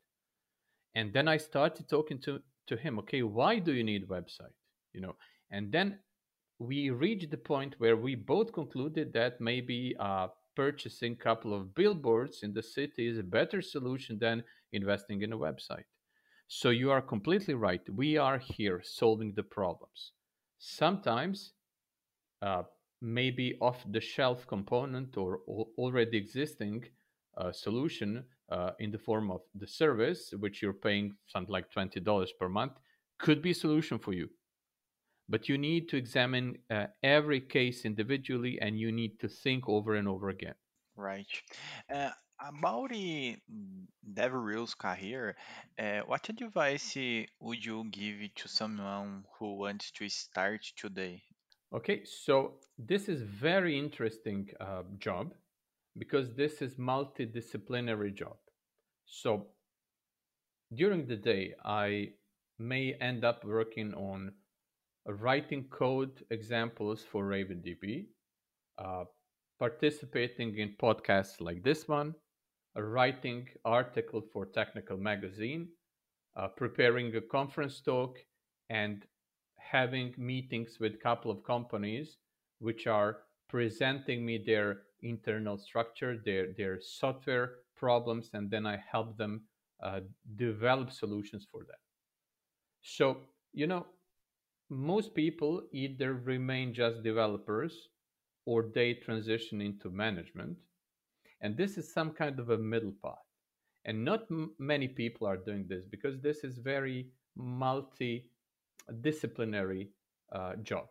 [0.95, 2.99] And then I started talking to to him.
[3.01, 4.55] Okay, why do you need website?
[4.93, 5.17] You know,
[5.51, 5.99] and then
[6.59, 11.75] we reached the point where we both concluded that maybe uh, purchasing a couple of
[11.75, 15.85] billboards in the city is a better solution than investing in a website.
[16.49, 17.81] So you are completely right.
[17.89, 20.13] We are here solving the problems.
[20.59, 21.53] Sometimes
[22.43, 22.65] uh,
[23.01, 25.41] maybe off the shelf component or
[25.79, 26.85] already existing
[27.39, 32.29] uh, solution uh, in the form of the service, which you're paying something like $20
[32.39, 32.73] per month,
[33.19, 34.29] could be a solution for you.
[35.29, 39.95] But you need to examine uh, every case individually and you need to think over
[39.95, 40.55] and over again.
[40.97, 41.29] Right.
[41.93, 43.37] Uh, about the
[44.13, 45.37] DevRel's career,
[45.79, 46.97] uh, what advice
[47.41, 51.23] would you give to someone who wants to start today?
[51.73, 55.33] Okay, so this is very interesting uh, job
[56.01, 58.39] because this is multidisciplinary job.
[59.05, 59.49] So
[60.75, 62.13] during the day, I
[62.59, 64.33] may end up working on
[65.07, 68.07] writing code examples for RavenDB,
[68.79, 69.05] uh,
[69.59, 72.15] participating in podcasts like this one,
[72.75, 75.69] writing article for Technical Magazine,
[76.35, 78.17] uh, preparing a conference talk,
[78.71, 79.05] and
[79.59, 82.17] having meetings with a couple of companies
[82.59, 83.19] which are
[83.51, 89.43] presenting me their internal structure, their their software problems, and then I help them
[89.83, 90.01] uh,
[90.37, 91.79] develop solutions for them.
[92.83, 93.21] So
[93.53, 93.87] you know,
[94.71, 97.89] most people either remain just developers
[98.47, 100.59] or they transition into management,
[101.41, 103.25] and this is some kind of a middle path.
[103.87, 109.91] And not m- many people are doing this because this is very multi-disciplinary
[110.33, 110.89] uh, job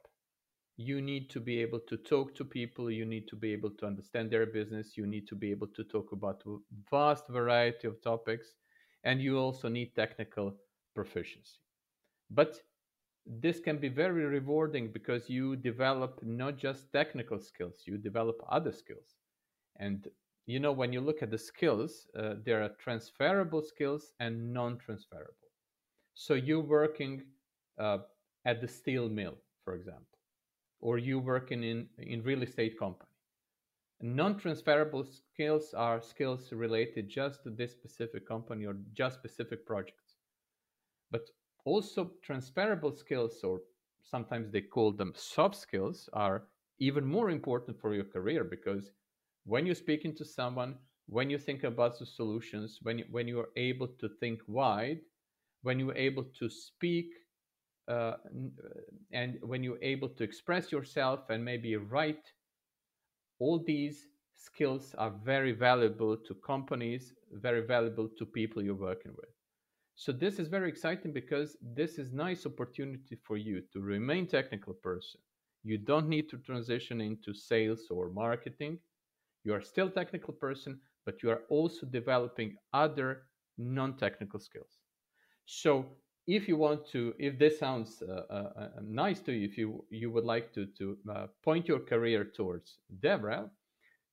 [0.79, 3.85] you need to be able to talk to people you need to be able to
[3.85, 6.55] understand their business you need to be able to talk about a
[6.89, 8.55] vast variety of topics
[9.03, 10.55] and you also need technical
[10.95, 11.59] proficiency.
[12.31, 12.61] But
[13.25, 18.71] this can be very rewarding because you develop not just technical skills you develop other
[18.71, 19.17] skills.
[19.81, 20.07] And
[20.45, 25.49] you know when you look at the skills uh, there are transferable skills and non-transferable.
[26.13, 27.23] So you're working
[27.77, 27.97] uh,
[28.45, 30.18] at the steel mill for example
[30.81, 33.09] or you working in in real estate company.
[34.01, 40.15] Non-transferable skills are skills related just to this specific company or just specific projects.
[41.11, 41.29] But
[41.65, 43.59] also transferable skills, or
[44.03, 46.43] sometimes they call them soft skills, are
[46.79, 48.91] even more important for your career because
[49.45, 50.75] when you're speaking to someone,
[51.07, 55.01] when you think about the solutions, when you, when you are able to think wide,
[55.63, 57.07] when you're able to speak
[57.89, 58.15] uh, uh,
[59.11, 62.31] and when you're able to express yourself and maybe write,
[63.39, 69.29] all these skills are very valuable to companies, very valuable to people you're working with.
[69.95, 74.73] So this is very exciting because this is nice opportunity for you to remain technical
[74.73, 75.19] person.
[75.63, 78.79] You don't need to transition into sales or marketing.
[79.43, 83.23] You are still technical person, but you are also developing other
[83.57, 84.79] non-technical skills.
[85.45, 85.85] So
[86.29, 89.83] if you want to, if this sounds uh, uh, uh, nice to you, if you
[89.89, 90.97] you would like to to
[91.43, 93.49] point your career towards DevRel,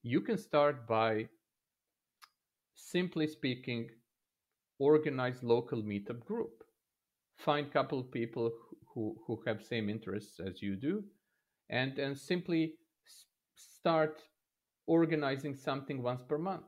[0.02, 1.28] you can start by
[2.74, 3.90] simply speaking,
[4.78, 6.64] organize local meetup group.
[7.36, 8.50] Find couple people
[8.94, 11.04] who, who have same interests as you do,
[11.68, 12.76] and and simply
[13.56, 14.22] start
[14.86, 16.64] organizing something once per month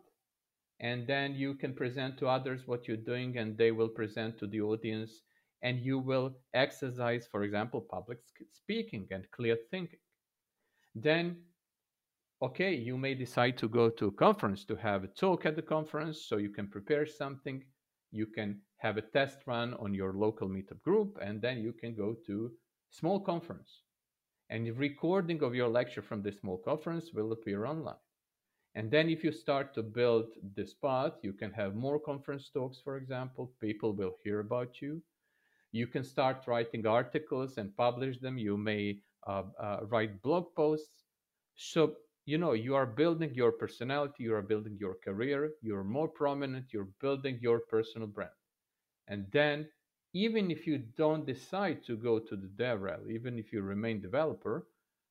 [0.81, 4.47] and then you can present to others what you're doing and they will present to
[4.47, 5.23] the audience
[5.63, 8.19] and you will exercise, for example, public
[8.53, 9.99] speaking and clear thinking.
[10.95, 11.37] Then,
[12.43, 15.63] okay, you may decide to go to a conference to have a talk at the
[15.63, 17.63] conference so you can prepare something.
[18.13, 21.95] You can have a test run on your local meetup group, and then you can
[21.95, 22.53] go to
[22.91, 23.83] small conference.
[24.51, 27.97] And the recording of your lecture from this small conference will appear online.
[28.75, 32.81] And then if you start to build this path, you can have more conference talks,
[32.83, 33.53] for example.
[33.61, 35.03] People will hear about you
[35.73, 38.39] you can start writing articles and publish them.
[38.39, 41.05] You may uh, uh, write blog posts.
[41.57, 41.97] So,
[42.27, 46.73] you know, you are building your personality, you are building your career, you're more prominent,
[46.73, 48.31] you're building your personal brand.
[49.09, 49.69] And then,
[50.15, 54.67] even if you don't decide to go to the DevRel, even if you remain developer,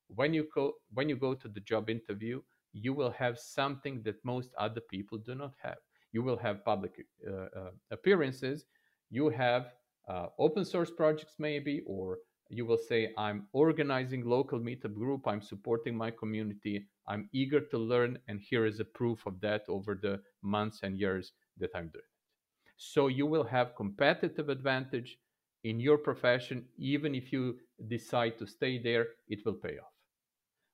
[0.08, 2.40] when you go when you go to the job interview,
[2.72, 5.78] you will have something that most other people do not have.
[6.12, 8.64] You will have public uh, uh, appearances.
[9.10, 9.74] You have
[10.08, 12.18] uh, open source projects maybe or
[12.50, 17.78] you will say i'm organizing local meetup group i'm supporting my community i'm eager to
[17.78, 21.88] learn and here is a proof of that over the months and years that i'm
[21.88, 22.18] doing it.
[22.76, 25.18] So you will have competitive advantage
[25.64, 26.64] in your profession.
[26.78, 29.94] Even if you decide to stay there it will pay off.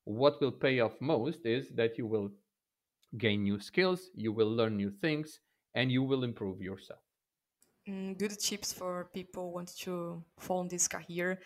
[0.05, 2.31] What will pay off most is that you will
[3.19, 5.41] gain new skills you will learn new things
[5.75, 7.04] and you will improve yourself
[7.89, 11.41] mm, good tips for people want to follow this career.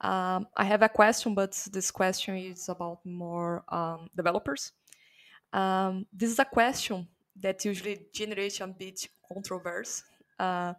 [0.00, 4.72] Um, I have a question, but this question is about more um, developers.
[5.52, 7.06] Um, this is a question
[7.40, 10.02] that usually generates a bit controversy.
[10.38, 10.74] Uh,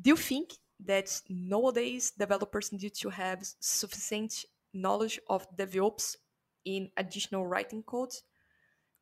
[0.00, 0.50] do you think
[0.84, 6.16] that nowadays developers need to have sufficient knowledge of DevOps
[6.64, 8.12] in additional writing code,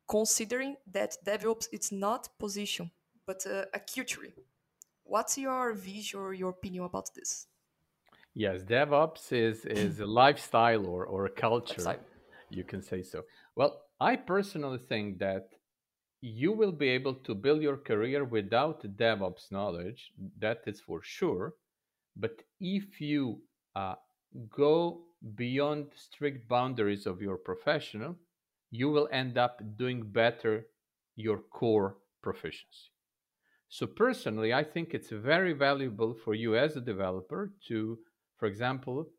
[0.09, 2.89] considering that DevOps is not position
[3.25, 4.33] but a, a culture?
[5.07, 7.47] What's your vision or your opinion about this?
[8.33, 11.81] Yes, DevOps is is a lifestyle or or a culture.
[11.81, 12.05] Lifestyle.
[12.49, 13.23] You can say so.
[13.55, 15.49] Well, I personally think that
[16.21, 20.11] you will be able to build your career without DevOps knowledge.
[20.39, 21.53] That is for sure.
[22.15, 23.41] But if you
[23.75, 23.95] uh,
[24.49, 25.03] go
[25.35, 28.15] beyond strict boundaries of your professional,
[28.71, 30.67] you will end up doing better
[31.15, 32.91] your core proficiency.
[33.69, 37.97] So personally, I think it's very valuable for you as a developer to,
[38.37, 39.09] for example,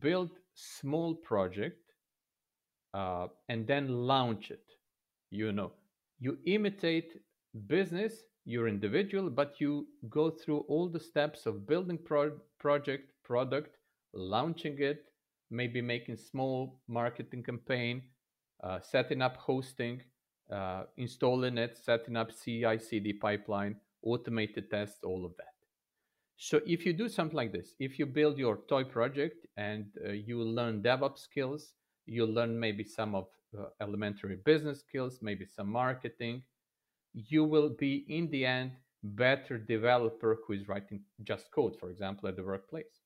[0.00, 1.80] build small project
[2.94, 4.64] uh, and then launch it.
[5.30, 5.72] You know,
[6.18, 7.20] you imitate
[7.66, 8.14] business,
[8.44, 13.76] you're individual, but you go through all the steps of building pro- project, product,
[14.14, 15.04] launching it,
[15.50, 18.02] maybe making small marketing campaign,
[18.62, 20.00] uh, setting up hosting,
[20.50, 25.54] uh, installing it, setting up CI/CD pipeline, automated tests, all of that.
[26.36, 30.12] So if you do something like this, if you build your toy project and uh,
[30.12, 31.72] you learn DevOps skills,
[32.04, 33.26] you'll learn maybe some of
[33.58, 36.42] uh, elementary business skills, maybe some marketing,
[37.14, 38.72] you will be in the end
[39.02, 43.00] better developer who is writing just code, for example, at the workplace.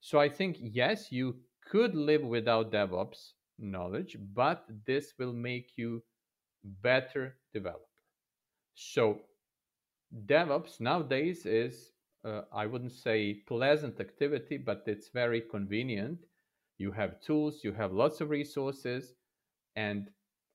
[0.00, 6.02] So I think yes, you could live without DevOps knowledge, but this will make you
[6.64, 7.84] better developer.
[8.74, 9.20] So
[10.26, 11.92] DevOps nowadays is
[12.24, 16.18] uh, I wouldn't say pleasant activity, but it's very convenient.
[16.78, 19.14] You have tools, you have lots of resources,
[19.76, 20.10] and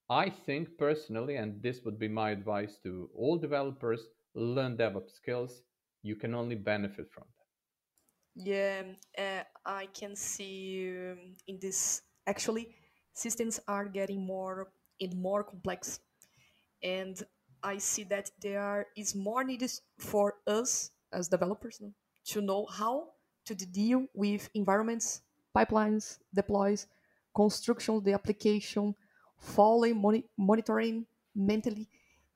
[0.10, 4.02] I think personally, and this would be my advice to all developers,
[4.36, 5.64] learn DevOps skills.
[6.04, 7.48] You can only benefit from them.
[8.36, 8.84] Yeah,
[9.18, 12.76] uh, I can see um, in this actually
[13.14, 14.72] systems are getting more
[15.04, 16.00] and more complex,
[16.82, 17.22] and
[17.64, 21.82] I see that there is more needed for us as developers
[22.26, 23.14] to know how
[23.46, 25.22] to deal with environments,
[25.56, 26.88] pipelines, deploys,
[27.36, 28.96] construction, the application,
[29.38, 31.90] following, moni- monitoring mentally.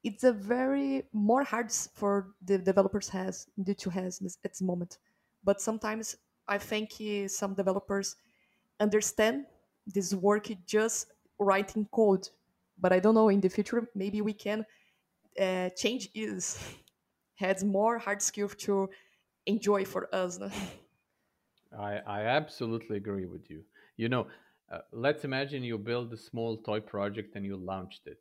[0.04, 4.98] It's a very more hard for the developers has due to has at this moment.
[5.44, 8.16] But sometimes I think uh, some developers
[8.80, 9.46] understand
[9.86, 11.08] this work just
[11.40, 12.30] writing code.
[12.78, 14.66] But I don't know in the future maybe we can
[15.40, 16.60] uh, change is
[17.36, 18.90] has more hard skill to
[19.48, 20.40] enjoy for us.
[21.78, 23.64] I, I absolutely agree with you.
[23.98, 24.28] You know,
[24.72, 28.20] uh, let's imagine you build a small toy project and you launched it.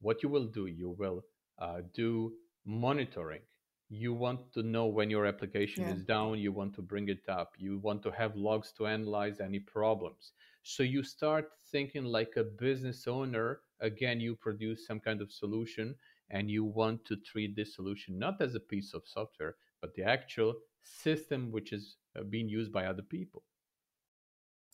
[0.00, 1.24] What you will do, you will
[1.58, 2.34] uh, do
[2.64, 3.42] monitoring.
[3.88, 5.96] You want to know when your application Yeah.
[5.96, 9.40] is down, you want to bring it up, you want to have logs to analyze
[9.40, 10.32] any problems.
[10.64, 13.60] So you start thinking like a business owner.
[13.78, 15.94] Again, you produce some kind of solution
[16.28, 20.02] and you want to treat this solution not as a piece of software, but the
[20.02, 23.44] actual system which is uh, being used by other people.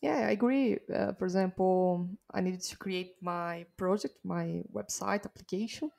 [0.01, 0.79] Yeah, I agree.
[0.93, 5.91] Uh, for example, I needed to create my project, my website application,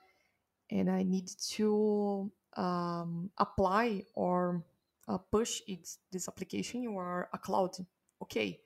[0.71, 4.63] and I need to um, apply or
[5.07, 7.77] uh, push it, this application You are a cloud.
[8.23, 8.61] Okay,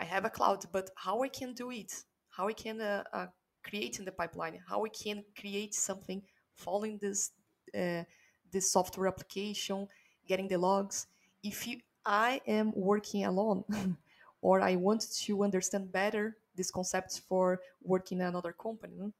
[0.00, 1.92] I have a cloud, but how I can do it?
[2.30, 3.26] How I can uh, uh,
[3.62, 4.58] create in the pipeline?
[4.66, 6.22] How I can create something
[6.54, 7.32] following this
[7.74, 8.04] uh,
[8.50, 9.86] this software application,
[10.26, 11.06] getting the logs?
[11.42, 13.64] If you, I am working alone.
[14.42, 19.12] or I want to understand better these concepts for working in another company.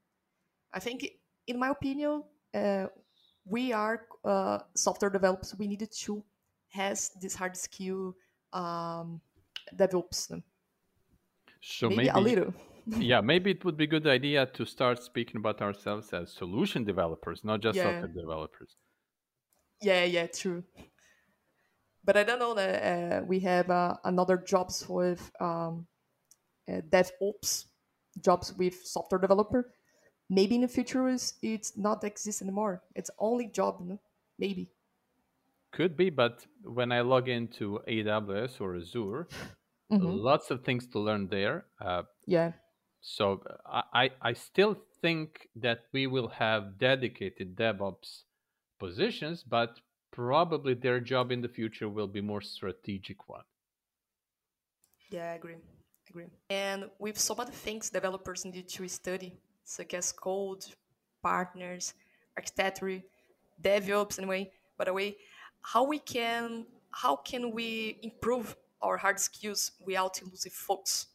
[0.73, 1.07] I think,
[1.47, 2.25] in my opinion,
[2.55, 2.87] uh,
[3.45, 5.55] we are uh, software developers.
[5.59, 6.23] We needed to
[6.69, 8.15] has this hard skill
[8.53, 9.21] um,
[9.77, 10.41] DevOps no?
[11.63, 12.55] So maybe, a little.
[12.99, 16.85] yeah, maybe it would be a good idea to start speaking about ourselves as solution
[16.85, 17.81] developers, not just Yeah.
[17.81, 18.77] software developers.
[19.83, 20.65] Yeah, yeah, true.
[22.05, 25.87] But I don't know that uh, we have uh, another jobs with um,
[26.69, 27.67] uh, DevOps
[28.21, 29.75] jobs with software developer.
[30.31, 32.85] Maybe in the future is it's not exist anymore.
[32.95, 34.01] It's only job, no?
[34.39, 34.73] maybe.
[35.73, 39.27] Could be, but when I log into AWS or Azure,
[39.91, 40.21] Mhm.
[40.31, 41.67] lots of things to learn there.
[41.81, 42.53] Uh, Yeah,
[43.01, 48.25] so uh, I, I I still think that we will have dedicated DevOps
[48.79, 49.81] positions, but
[50.13, 53.45] probably their job in the future will be more strategic one.
[55.11, 55.57] Yeah, I agree.
[56.09, 56.27] agree.
[56.49, 60.65] And with some other things developers need to study, such as code,
[61.23, 61.95] partners,
[62.37, 63.03] architecture,
[63.61, 65.17] DevOps anyway, by the way,
[65.63, 71.07] how we can how can we improve our hard skills without losing focus?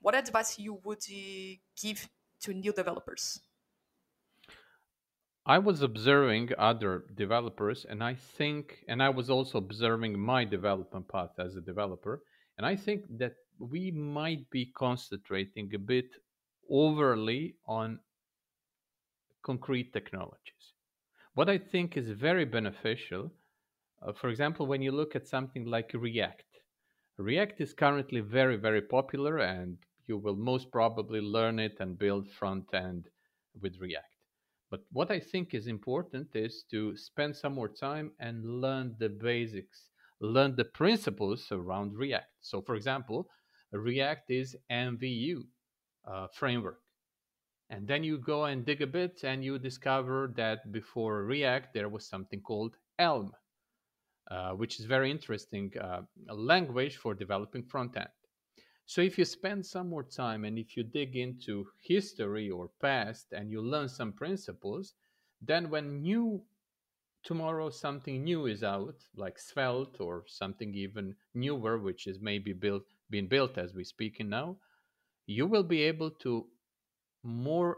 [0.00, 1.04] What advice you would
[1.80, 2.08] give
[2.40, 3.40] to new developers?
[5.46, 11.08] I was observing other developers, and I think, and I was also observing my development
[11.08, 12.22] path as a developer,
[12.58, 16.10] and I think that we might be concentrating a bit
[16.70, 17.98] overly on
[19.42, 20.74] concrete technologies.
[21.34, 23.32] What I think is very beneficial,
[24.02, 26.44] uh, for example, when you look at something like React,
[27.18, 32.28] React is currently very, very popular, and you will most probably learn it and build
[32.28, 33.08] front end
[33.60, 34.14] with React.
[34.70, 39.08] But what I think is important is to spend some more time and learn the
[39.08, 39.88] basics,
[40.20, 42.30] learn the principles around React.
[42.40, 43.28] So, for example,
[43.72, 45.42] React is MVU
[46.06, 46.80] uh, framework.
[47.70, 51.88] And then you go and dig a bit and you discover that before React, there
[51.88, 53.32] was something called Elm,
[54.30, 58.08] uh, which is very interesting uh, language for developing front end.
[58.86, 63.32] So if you spend some more time and if you dig into history or past
[63.32, 64.94] and you learn some principles,
[65.42, 66.42] then when new
[67.22, 72.84] tomorrow something new is out, like Svelte or something even newer, which is maybe built
[73.10, 74.56] being built as we speak in now,
[75.26, 76.46] you will be able to
[77.22, 77.76] more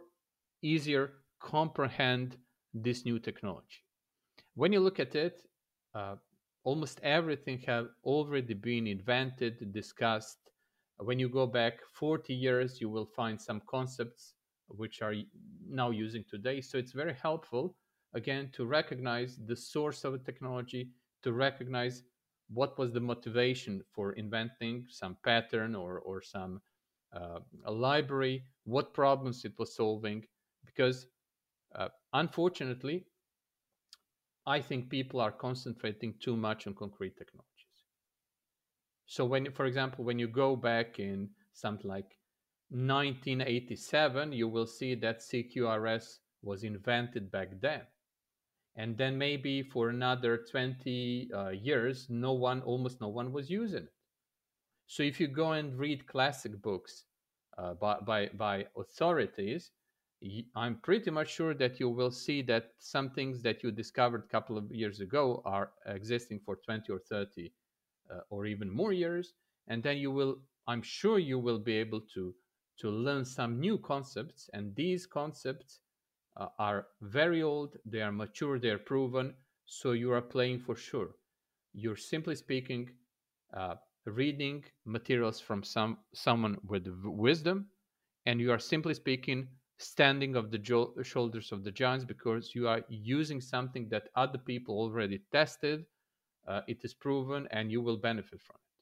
[0.63, 2.37] easier comprehend
[2.75, 3.83] this new technology.
[4.55, 5.43] When you look at it,
[5.95, 6.17] uh,
[6.65, 10.51] almost everything have already been invented, discussed,
[10.99, 14.35] when you go back 40 years, you will find some concepts
[14.69, 15.15] which are
[15.69, 16.61] now using today.
[16.61, 17.77] So it's very helpful,
[18.15, 20.91] again, to recognize the source of a technology,
[21.23, 22.05] to recognize
[22.49, 26.61] what was the motivation for inventing some pattern or, or some
[27.15, 30.25] uh, a library, what problems it was solving.
[30.67, 31.07] Because
[31.75, 33.07] uh, unfortunately,
[34.47, 37.47] I think people are concentrating too much on concrete technologies.
[39.07, 42.17] So when, for example, when you go back in something like
[42.71, 47.83] 1987, you will see that CQRS was invented back then.
[48.77, 53.83] And then maybe for another 20 uh, years, no one, almost no one was using
[53.83, 53.93] it.
[54.87, 57.05] So if you go and read classic books
[57.59, 59.73] uh, by, by, by authorities,
[60.55, 64.33] I'm pretty much sure that you will see that some things that you discovered a
[64.33, 67.53] couple of years ago are existing for 20 or 30
[68.11, 69.35] uh, or even more years
[69.69, 72.35] and then you will i'm sure you will be able to
[72.79, 75.81] to learn some new concepts and these concepts
[76.37, 79.35] uh, are very old they are mature they are proven
[79.67, 81.15] so you are playing for sure.
[81.73, 82.91] You're simply speaking
[83.55, 87.67] uh, reading materials from some someone with wisdom
[88.27, 89.49] and you are simply speaking
[89.81, 94.39] standing of the jo- shoulders of the giants because you are using something that other
[94.39, 95.87] people already tested
[96.47, 98.75] uh, it is proven and you will benefit from it.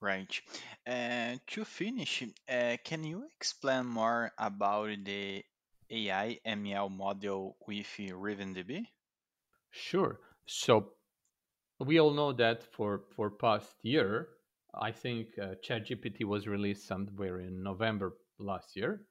[0.00, 0.40] Right.
[0.86, 5.44] Uh, to finish, uh, can you explain more about the
[5.90, 8.86] AI ML model with RavenDB?
[9.70, 10.20] Sure.
[10.46, 10.92] So
[11.80, 14.28] we all know that for for past year,
[14.74, 19.06] I think uh, ChatGPT was released somewhere in November last year.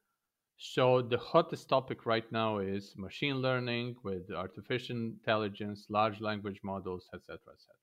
[0.57, 7.09] So the hottest topic right now is machine learning with artificial intelligence, large language models,
[7.13, 7.75] etc., etc.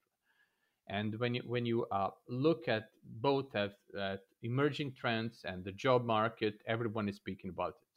[0.89, 5.73] And when you when you uh, look at both at, at emerging trends and the
[5.73, 7.93] job market, everyone is speaking about it.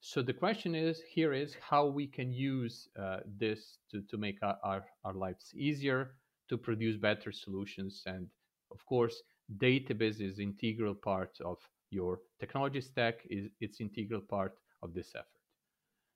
[0.00, 4.38] So the question is here is how we can use uh, this to, to make
[4.42, 6.14] our, our, our lives easier,
[6.50, 8.28] to produce better solutions, and
[8.70, 9.22] of course,
[9.56, 11.58] database is integral part of
[11.94, 15.28] your technology stack is its integral part of this effort.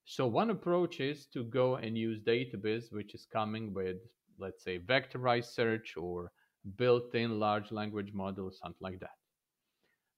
[0.06, 3.98] So one approach is to go and use database, which is coming with,
[4.38, 6.32] let's say, vectorized search or
[6.76, 9.16] built-in large language model, something like that.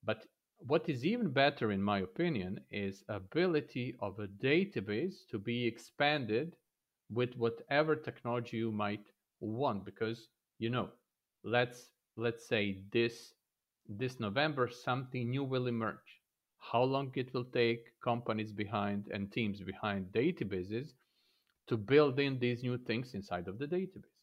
[0.05, 0.27] But
[0.59, 6.57] what is even better, in my opinion, is ability of a database to be expanded
[7.11, 9.85] with whatever technology you might want.
[9.85, 10.91] Because you know,
[11.45, 13.35] let's let's say this
[13.99, 16.21] this November, something new will emerge.
[16.59, 20.93] How long it will take companies behind and teams behind databases
[21.67, 24.17] to build in these new things inside of the database.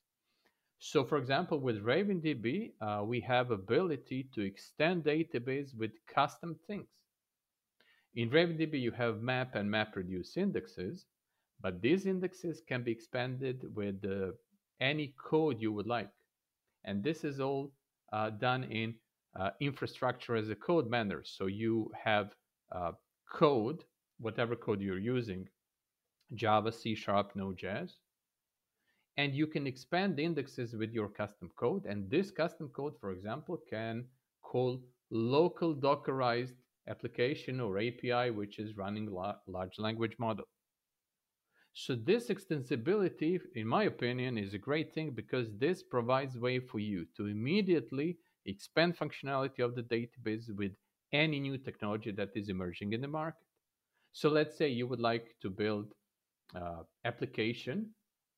[0.79, 6.87] So, for example, with RavenDB, uh, we have ability to extend database with custom things.
[8.15, 11.05] In RavenDB, you have map and MapReduce indexes,
[11.61, 14.31] but these indexes can be expanded with uh,
[14.79, 16.11] any code you would like.
[16.85, 17.71] And this is all
[18.13, 18.95] uh, done in
[19.35, 21.21] uh, infrastructure as a code manner.
[21.23, 22.35] So you have
[22.71, 22.91] uh,
[23.31, 23.83] code,
[24.19, 25.47] whatever code you're using,
[26.33, 27.91] Java, C Sharp, Node.js,
[29.17, 31.85] and you can expand indexes with your custom code.
[31.85, 34.05] And this custom code, for example, can
[34.43, 36.53] call local Dockerized
[36.87, 40.45] application or API, which is running la- large language model.
[41.73, 46.79] So this extensibility, in my opinion, is a great thing because this provides way for
[46.79, 48.17] you to immediately
[48.47, 50.71] expand functionality of the database with
[51.13, 53.47] any new technology that is emerging in the market.
[54.11, 55.93] So let's say you would like to build
[56.55, 57.91] uh, application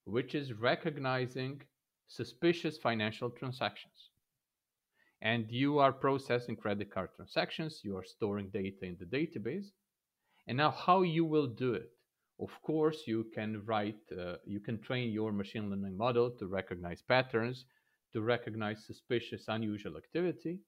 [0.09, 1.61] which is recognizing
[2.07, 4.09] suspicious financial transactions.
[5.21, 9.67] And you are processing credit card transactions, you are storing data in the database.
[10.47, 11.91] And now, how you will do it?
[12.39, 17.01] Of course, you can write, uh, you can train your machine learning model to recognize
[17.01, 17.65] patterns,
[18.13, 20.59] to recognize suspicious, unusual activity.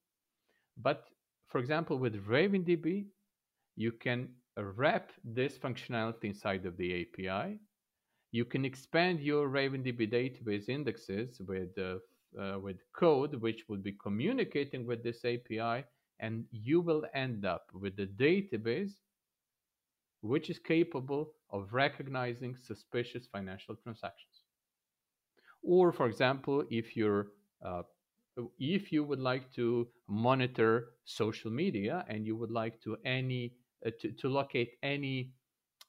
[0.78, 1.08] But
[1.48, 3.06] for example, with RavenDB,
[3.76, 7.60] you can wrap this functionality inside of the API.
[8.32, 11.98] You can expand your RavenDB database indexes with, uh,
[12.40, 15.84] uh, with code which will be communicating with this API,
[16.20, 18.94] and you will end up with a database
[20.22, 24.31] which is capable of recognizing suspicious financial transactions.
[25.64, 27.28] Or, for example, if you're
[27.64, 27.84] uh,
[28.60, 33.54] if you would like to monitor social media and you would like to any
[33.86, 35.34] uh, to, to locate any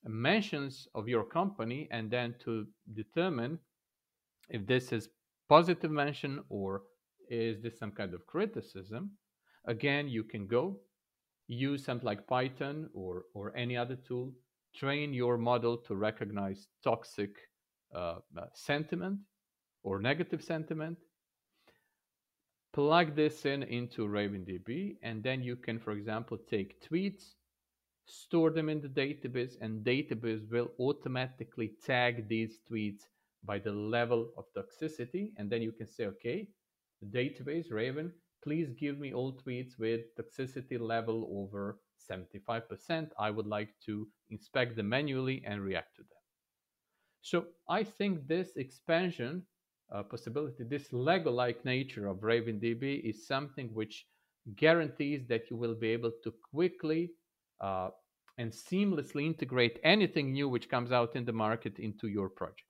[0.04, 3.58] mentions of your company and then to determine
[4.50, 5.08] if this is
[5.48, 6.82] positive mention or
[7.28, 9.10] is this some kind of criticism
[9.66, 10.76] again you can go
[11.46, 14.32] use something like python or or any other tool
[14.74, 17.36] train your model to recognize toxic
[17.94, 19.18] uh, uh sentiment
[19.82, 20.98] or negative sentiment
[22.72, 27.34] plug this in into RavenDB, and then you can, for example, take tweets,
[28.06, 33.02] store them in the database, and database will automatically tag these tweets
[33.44, 35.32] by the level of toxicity.
[35.36, 36.48] And then you can say, okay,
[37.10, 38.12] database, Raven,
[38.42, 41.78] please give me all tweets with toxicity level over
[42.10, 43.10] 75%.
[43.18, 46.08] I would like to inspect them manually and react to them.
[47.20, 49.42] So I think this expansion
[49.92, 54.06] uh, possibility, this Lego-like nature of RavenDB is something which
[54.56, 57.10] guarantees that you will be able to quickly
[57.60, 57.90] uh,
[58.38, 62.62] and seamlessly integrate anything new which comes out in the market into your project.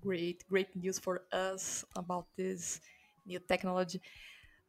[0.00, 2.80] Great, great news for us about this
[3.24, 4.00] new technology.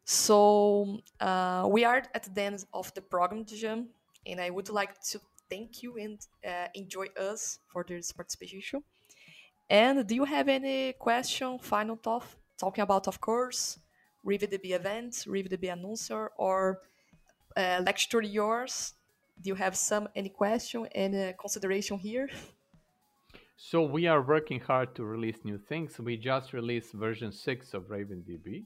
[0.03, 3.89] So uh, we are at the end of the program, Jam,
[4.25, 5.19] and I would like to
[5.49, 8.83] thank you and uh, enjoy us for this participation.
[9.69, 12.23] And do you have any question, final thought,
[12.57, 13.79] talking about, of course,
[14.25, 16.81] RavenDB events, RavenDB announcer, or
[17.55, 18.93] uh, lecture yours?
[19.41, 22.29] Do you have some any question, any consideration here?
[23.59, 25.99] So we are working hard to release new things.
[25.99, 28.65] We just released version six of RavenDB.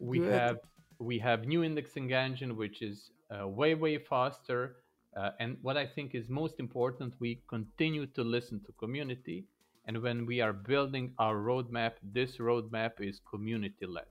[0.00, 0.32] We Good.
[0.32, 0.58] have
[0.98, 4.74] we have new indexing engine, which is uh, way way faster.
[5.16, 9.44] Uh, and what I think is most important, we continue to listen to community
[9.88, 14.04] and when we are building our roadmap, this roadmap is community led.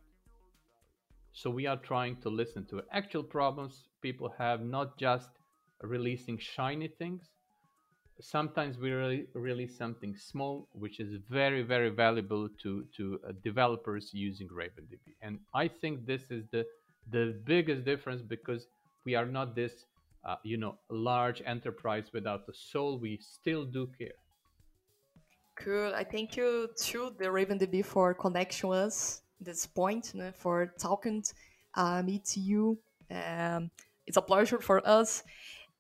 [1.34, 5.30] So we are trying to listen to actual problems people have, not just
[5.82, 7.30] releasing shiny things.
[8.20, 8.92] Sometimes we
[9.36, 15.14] release something small, which is very, very valuable to, to uh, developers using RavenDB.
[15.22, 16.66] And I think this is the,
[17.12, 18.68] the biggest difference because
[19.06, 19.86] we are not this,
[20.26, 23.00] uh, you know, large enterprise without a soul.
[23.00, 24.18] We still do care.
[25.58, 25.94] Cool.
[25.96, 31.24] I thank you to the RavenDB for connecting us this point, for talking
[31.76, 32.78] uh, me to you.
[33.10, 33.72] Um,
[34.06, 35.24] it's a pleasure for us.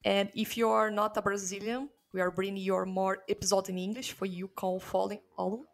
[0.03, 4.13] And if you are not a Brazilian, we are bringing your more episode in English
[4.13, 5.65] for you can follow all.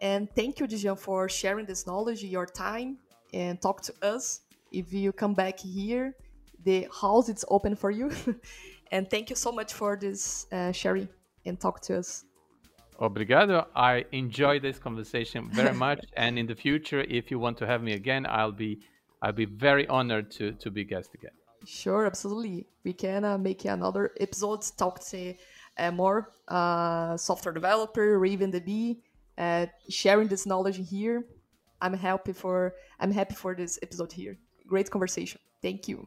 [0.00, 2.98] And thank you, Dejan, for sharing this knowledge, your time,
[3.34, 4.40] and talk to us.
[4.72, 6.14] If you come back here,
[6.64, 8.10] the house is open for you.
[8.92, 11.08] and thank you so much for this uh, sharing
[11.44, 12.24] and talk to us.
[13.00, 13.66] Obrigado.
[13.74, 17.82] I enjoyed this conversation very much, and in the future, if you want to have
[17.82, 18.80] me again, I'll be
[19.22, 21.32] I'll be very honored to to be guest again.
[21.64, 22.66] Sure, absolutely.
[22.84, 25.34] We can uh, make another episode talk to
[25.78, 29.00] uh, more uh, software developer, or even the B,
[29.36, 31.24] uh, sharing this knowledge here.
[31.80, 34.38] I'm happy for I'm happy for this episode here.
[34.66, 35.40] Great conversation.
[35.62, 36.06] Thank you.